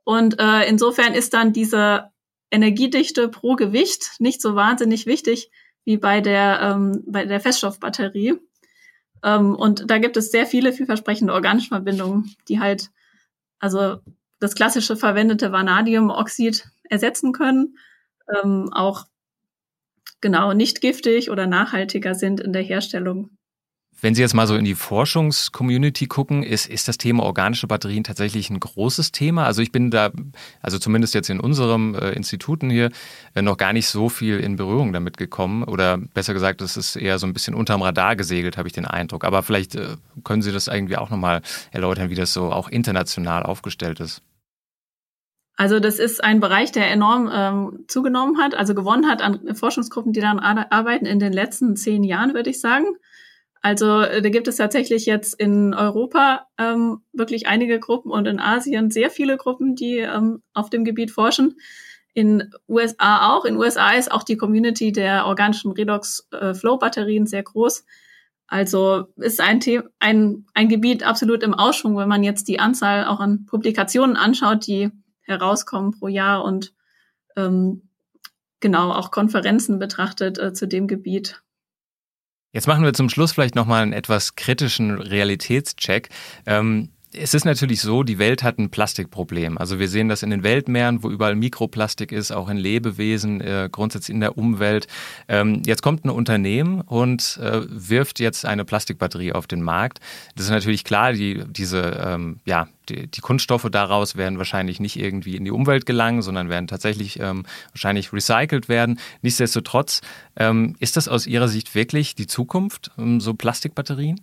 Und 0.05 0.41
äh, 0.41 0.69
insofern 0.69 1.15
ist 1.15 1.35
dann 1.35 1.53
diese 1.53 2.11
Energiedichte 2.51 3.29
pro 3.29 3.55
Gewicht 3.55 4.13
nicht 4.19 4.43
so 4.43 4.55
wahnsinnig 4.55 5.07
wichtig 5.07 5.51
wie 5.85 5.97
bei 5.97 6.21
der, 6.21 6.61
ähm, 6.63 7.03
bei 7.07 7.25
der 7.25 7.41
Feststoffbatterie. 7.41 8.39
Ähm, 9.23 9.55
und 9.55 9.91
da 9.91 9.99
gibt 9.99 10.17
es 10.17 10.31
sehr 10.31 10.47
viele 10.47 10.73
vielversprechende 10.73 11.33
organische 11.33 11.69
Verbindungen, 11.69 12.35
die 12.49 12.61
halt 12.61 12.91
also 13.59 13.99
das 14.41 14.55
klassische 14.55 14.97
verwendete 14.97 15.53
Vanadiumoxid 15.53 16.67
ersetzen 16.89 17.33
können, 17.33 17.77
ähm, 18.43 18.73
auch 18.73 19.07
genau 20.21 20.53
nicht 20.53 20.81
giftig 20.81 21.31
oder 21.31 21.47
nachhaltiger 21.47 22.15
sind 22.15 22.41
in 22.41 22.53
der 22.53 22.63
Herstellung. 22.63 23.31
Wenn 24.03 24.15
Sie 24.15 24.23
jetzt 24.23 24.35
mal 24.35 24.47
so 24.47 24.57
in 24.57 24.65
die 24.65 24.75
Forschungscommunity 24.75 26.07
gucken, 26.07 26.43
ist, 26.43 26.67
ist 26.67 26.89
das 26.89 26.97
Thema 26.97 27.23
organische 27.23 27.67
Batterien 27.67 28.03
tatsächlich 28.03 28.49
ein 28.49 28.59
großes 28.59 29.13
Thema? 29.13 29.45
Also 29.45 29.61
ich 29.61 29.73
bin 29.73 29.91
da, 29.91 30.11
also 30.63 30.79
zumindest 30.79 31.13
jetzt 31.15 31.29
in 31.29 31.39
unserem 31.39 31.95
äh, 31.95 32.13
Instituten 32.13 32.71
hier, 32.71 32.91
äh, 33.35 33.43
noch 33.43 33.59
gar 33.59 33.75
nicht 33.75 33.89
so 33.89 34.09
viel 34.09 34.41
in 34.41 34.57
Berührung 34.57 34.95
damit 34.95 35.19
gekommen. 35.19 35.65
Oder 35.65 35.99
besser 35.99 36.33
gesagt, 36.33 36.63
es 36.63 36.79
ist 36.79 36.97
eher 36.97 37.19
so 37.19 37.27
ein 37.27 37.35
bisschen 37.35 37.55
unterm 37.55 37.83
Radar 37.83 38.17
gesegelt, 38.17 38.57
habe 38.57 38.69
ich 38.69 38.73
den 38.73 38.87
Eindruck. 38.87 39.23
Aber 39.25 39.43
vielleicht 39.43 39.75
äh, 39.75 39.97
können 40.25 40.41
Sie 40.41 40.53
das 40.53 40.69
irgendwie 40.69 40.97
auch 40.97 41.11
nochmal 41.11 41.43
erläutern, 41.71 42.09
wie 42.09 42.15
das 42.15 42.33
so 42.33 42.51
auch 42.53 42.69
international 42.69 43.43
aufgestellt 43.43 44.01
ist. 44.01 44.23
Also 45.57 45.79
das 45.79 45.99
ist 45.99 46.25
ein 46.25 46.41
Bereich, 46.41 46.73
der 46.73 46.91
enorm 46.91 47.31
ähm, 47.31 47.85
zugenommen 47.87 48.39
hat, 48.39 48.55
also 48.55 48.75
gewonnen 48.75 49.07
hat 49.07 49.21
an 49.21 49.55
Forschungsgruppen, 49.55 50.15
die 50.15 50.21
daran 50.21 50.39
arbeiten 50.39 51.05
in 51.05 51.19
den 51.19 51.35
letzten 51.35 51.77
zehn 51.77 52.03
Jahren, 52.03 52.33
würde 52.33 52.49
ich 52.49 52.63
sagen. 52.63 52.87
Also 53.63 54.01
äh, 54.01 54.23
da 54.23 54.29
gibt 54.31 54.49
es 54.49 54.57
tatsächlich 54.57 55.07
jetzt 55.07 55.39
in 55.39 55.75
Europa 55.75 56.47
ähm, 56.59 57.03
wirklich 57.13 57.47
einige 57.47 57.79
Gruppen 57.79 58.11
und 58.11 58.27
in 58.27 58.41
Asien 58.41 58.91
sehr 58.91 59.11
viele 59.11 59.37
Gruppen, 59.37 59.77
die 59.77 59.99
ähm, 59.99 60.43
auf 60.55 60.71
dem 60.71 60.85
Gebiet 60.85 61.11
forschen. 61.11 61.57
In 62.13 62.51
USA 62.69 63.31
auch. 63.31 63.45
In 63.45 63.57
USA 63.57 63.93
ist 63.93 64.11
auch 64.11 64.25
die 64.25 64.37
Community 64.37 64.93
der 64.93 65.27
organischen 65.27 65.73
Redox-Flow-Batterien 65.73 67.25
äh, 67.25 67.27
sehr 67.27 67.43
groß. 67.43 67.85
Also 68.47 69.07
ist 69.17 69.41
ein, 69.41 69.61
The 69.61 69.81
ein, 70.01 70.47
ein 70.55 70.69
Gebiet 70.69 71.05
absolut 71.05 71.45
im 71.45 71.55
Ausschwung, 71.55 71.97
wenn 71.97 72.09
man 72.09 72.25
jetzt 72.25 72.49
die 72.49 72.59
Anzahl 72.59 73.05
auch 73.05 73.21
an 73.21 73.47
Publikationen 73.47 74.17
anschaut, 74.17 74.67
die 74.67 74.91
herauskommen 75.21 75.93
pro 75.93 76.09
Jahr 76.09 76.43
und 76.43 76.73
ähm, 77.37 77.89
genau 78.59 78.91
auch 78.91 79.13
Konferenzen 79.13 79.79
betrachtet 79.79 80.39
äh, 80.39 80.53
zu 80.53 80.67
dem 80.67 80.89
Gebiet. 80.89 81.43
Jetzt 82.53 82.67
machen 82.67 82.83
wir 82.83 82.93
zum 82.93 83.09
Schluss 83.09 83.33
vielleicht 83.33 83.55
nochmal 83.55 83.83
einen 83.83 83.93
etwas 83.93 84.35
kritischen 84.35 85.01
Realitätscheck. 85.01 86.09
Ähm, 86.47 86.91
es 87.13 87.35
ist 87.35 87.45
natürlich 87.45 87.81
so, 87.81 88.05
die 88.05 88.19
Welt 88.19 88.43
hat 88.45 88.59
ein 88.59 88.71
Plastikproblem. 88.71 89.59
Also 89.59 89.81
wir 89.81 89.89
sehen 89.89 90.09
das 90.09 90.23
in 90.23 90.31
den 90.31 90.45
Weltmeeren, 90.45 91.03
wo 91.03 91.11
überall 91.11 91.35
Mikroplastik 91.35 92.13
ist, 92.13 92.31
auch 92.31 92.49
in 92.49 92.57
Lebewesen, 92.57 93.41
äh, 93.41 93.69
grundsätzlich 93.71 94.15
in 94.15 94.21
der 94.21 94.39
Umwelt. 94.39 94.87
Ähm, 95.27 95.63
jetzt 95.67 95.83
kommt 95.83 96.05
ein 96.05 96.11
Unternehmen 96.11 96.81
und 96.83 97.39
äh, 97.43 97.63
wirft 97.69 98.21
jetzt 98.21 98.45
eine 98.45 98.65
Plastikbatterie 98.65 99.33
auf 99.33 99.49
den 99.49 99.61
Markt. 99.63 99.99
Das 100.37 100.45
ist 100.45 100.53
natürlich 100.53 100.85
klar, 100.85 101.13
die, 101.13 101.43
diese, 101.49 102.01
ähm, 102.05 102.39
ja, 102.45 102.69
die, 102.89 103.09
die, 103.09 103.21
Kunststoffe 103.21 103.69
daraus 103.71 104.17
werden 104.17 104.39
wahrscheinlich 104.39 104.79
nicht 104.79 104.97
irgendwie 104.97 105.37
in 105.37 105.45
die 105.45 105.51
Umwelt 105.51 105.87
gelangen, 105.87 106.23
sondern 106.23 106.49
werden 106.49 106.69
tatsächlich 106.69 107.19
ähm, 107.19 107.45
wahrscheinlich 107.73 108.13
recycelt 108.13 108.69
werden. 108.69 109.01
Nichtsdestotrotz, 109.23 110.01
ähm, 110.37 110.77
ist 110.79 110.97
das 110.97 111.09
aus 111.09 111.27
Ihrer 111.27 111.49
Sicht 111.49 111.75
wirklich 111.75 112.15
die 112.15 112.29
Zukunft, 112.29 112.93
ähm, 112.99 113.21
so 113.21 113.35
Plastikbatterien? 113.35 114.21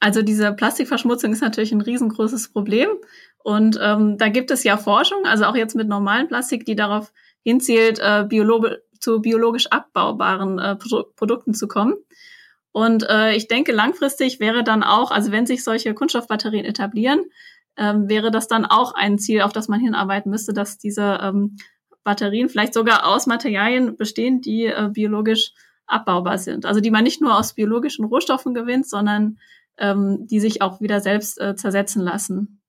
Also 0.00 0.22
diese 0.22 0.52
Plastikverschmutzung 0.52 1.32
ist 1.32 1.40
natürlich 1.40 1.72
ein 1.72 1.80
riesengroßes 1.80 2.52
Problem. 2.52 2.88
Und 3.42 3.78
ähm, 3.82 4.18
da 4.18 4.28
gibt 4.28 4.50
es 4.50 4.64
ja 4.64 4.76
Forschung, 4.76 5.24
also 5.24 5.44
auch 5.44 5.56
jetzt 5.56 5.76
mit 5.76 5.88
normalen 5.88 6.28
Plastik, 6.28 6.64
die 6.64 6.76
darauf 6.76 7.12
hinzielt, 7.42 7.98
äh, 8.00 8.24
biolog 8.28 8.66
zu 9.00 9.20
biologisch 9.20 9.66
abbaubaren 9.68 10.58
äh, 10.58 10.76
Pro 10.76 11.04
Produkten 11.14 11.54
zu 11.54 11.68
kommen. 11.68 11.94
Und 12.72 13.08
äh, 13.08 13.34
ich 13.34 13.48
denke, 13.48 13.72
langfristig 13.72 14.40
wäre 14.40 14.64
dann 14.64 14.82
auch, 14.82 15.10
also 15.10 15.32
wenn 15.32 15.46
sich 15.46 15.64
solche 15.64 15.94
Kunststoffbatterien 15.94 16.64
etablieren, 16.64 17.24
ähm, 17.76 18.08
wäre 18.08 18.30
das 18.30 18.48
dann 18.48 18.66
auch 18.66 18.94
ein 18.94 19.18
Ziel, 19.18 19.42
auf 19.42 19.52
das 19.52 19.68
man 19.68 19.80
hinarbeiten 19.80 20.30
müsste, 20.30 20.52
dass 20.52 20.78
diese 20.78 21.18
ähm, 21.22 21.56
Batterien 22.04 22.48
vielleicht 22.48 22.74
sogar 22.74 23.06
aus 23.06 23.26
Materialien 23.26 23.96
bestehen, 23.96 24.40
die 24.40 24.66
äh, 24.66 24.90
biologisch 24.92 25.52
abbaubar 25.86 26.38
sind. 26.38 26.66
Also 26.66 26.80
die 26.80 26.90
man 26.90 27.04
nicht 27.04 27.20
nur 27.20 27.38
aus 27.38 27.54
biologischen 27.54 28.04
Rohstoffen 28.04 28.54
gewinnt, 28.54 28.88
sondern 28.88 29.38
ähm, 29.78 30.26
die 30.26 30.40
sich 30.40 30.62
auch 30.62 30.80
wieder 30.80 31.00
selbst 31.00 31.40
äh, 31.40 31.54
zersetzen 31.56 32.02
lassen. 32.02 32.60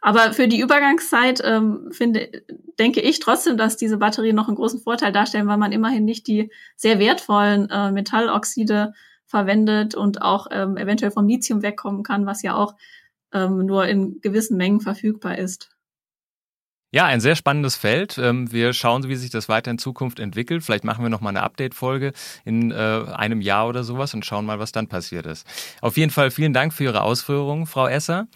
Aber 0.00 0.32
für 0.32 0.48
die 0.48 0.60
Übergangszeit 0.60 1.40
ähm, 1.44 1.88
finde, 1.90 2.30
denke 2.78 3.00
ich 3.00 3.18
trotzdem, 3.18 3.56
dass 3.56 3.76
diese 3.76 3.98
Batterien 3.98 4.36
noch 4.36 4.48
einen 4.48 4.56
großen 4.56 4.80
Vorteil 4.80 5.12
darstellen, 5.12 5.48
weil 5.48 5.56
man 5.56 5.72
immerhin 5.72 6.04
nicht 6.04 6.26
die 6.26 6.50
sehr 6.76 6.98
wertvollen 6.98 7.68
äh, 7.70 7.90
Metalloxide 7.90 8.94
verwendet 9.26 9.94
und 9.94 10.22
auch 10.22 10.46
ähm, 10.50 10.76
eventuell 10.76 11.10
vom 11.10 11.26
Lithium 11.26 11.62
wegkommen 11.62 12.04
kann, 12.04 12.26
was 12.26 12.42
ja 12.42 12.54
auch 12.54 12.76
ähm, 13.32 13.66
nur 13.66 13.86
in 13.86 14.20
gewissen 14.20 14.56
Mengen 14.56 14.80
verfügbar 14.80 15.38
ist. 15.38 15.75
Ja, 16.96 17.04
ein 17.04 17.20
sehr 17.20 17.36
spannendes 17.36 17.76
Feld. 17.76 18.16
Ähm, 18.16 18.50
wir 18.52 18.72
schauen, 18.72 19.06
wie 19.06 19.16
sich 19.16 19.28
das 19.28 19.50
weiter 19.50 19.70
in 19.70 19.76
Zukunft 19.76 20.18
entwickelt. 20.18 20.64
Vielleicht 20.64 20.82
machen 20.82 21.04
wir 21.04 21.10
noch 21.10 21.20
mal 21.20 21.28
eine 21.28 21.42
Update-Folge 21.42 22.14
in 22.46 22.70
äh, 22.70 22.74
einem 22.74 23.42
Jahr 23.42 23.68
oder 23.68 23.84
sowas 23.84 24.14
und 24.14 24.24
schauen 24.24 24.46
mal, 24.46 24.60
was 24.60 24.72
dann 24.72 24.86
passiert 24.86 25.26
ist. 25.26 25.46
Auf 25.82 25.98
jeden 25.98 26.10
Fall 26.10 26.30
vielen 26.30 26.54
Dank 26.54 26.72
für 26.72 26.84
Ihre 26.84 27.02
Ausführungen, 27.02 27.66
Frau 27.66 27.86
Esser. 27.86 28.28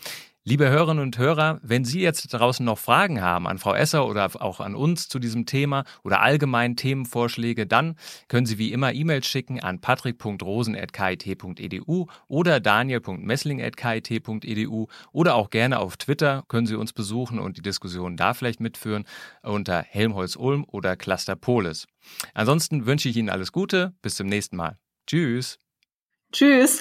Liebe 0.43 0.71
Hörerinnen 0.71 1.03
und 1.03 1.19
Hörer, 1.19 1.61
wenn 1.63 1.85
Sie 1.85 2.01
jetzt 2.01 2.27
draußen 2.29 2.65
noch 2.65 2.79
Fragen 2.79 3.21
haben 3.21 3.47
an 3.47 3.59
Frau 3.59 3.75
Esser 3.75 4.07
oder 4.07 4.31
auch 4.41 4.61
an 4.61 4.75
uns 4.75 5.07
zu 5.07 5.19
diesem 5.19 5.45
Thema 5.45 5.85
oder 6.03 6.23
allgemein 6.23 6.77
Themenvorschläge, 6.77 7.67
dann 7.67 7.97
können 8.29 8.47
Sie 8.47 8.57
wie 8.57 8.73
immer 8.73 8.95
E-Mails 8.95 9.27
schicken 9.27 9.61
an 9.61 9.83
patrick.rosen.kit.edu 9.83 12.07
oder 12.27 12.59
daniel.messling.kit.edu 12.59 14.87
oder 15.13 15.35
auch 15.35 15.51
gerne 15.51 15.79
auf 15.79 15.99
Twitter 15.99 16.43
können 16.49 16.67
Sie 16.67 16.75
uns 16.75 16.95
besuchen 16.95 17.39
und 17.39 17.59
die 17.59 17.63
Diskussion 17.63 18.17
da 18.17 18.33
vielleicht 18.33 18.61
mitführen 18.61 19.05
unter 19.43 19.83
Helmholtz 19.83 20.37
Ulm 20.37 20.65
oder 20.67 20.97
Cluster 20.97 21.37
Polis. 21.37 21.87
Ansonsten 22.33 22.87
wünsche 22.87 23.11
ich 23.11 23.17
Ihnen 23.19 23.29
alles 23.29 23.53
Gute, 23.53 23.93
bis 24.01 24.15
zum 24.15 24.27
nächsten 24.27 24.57
Mal. 24.57 24.79
Tschüss. 25.07 25.59
Tschüss. 26.33 26.81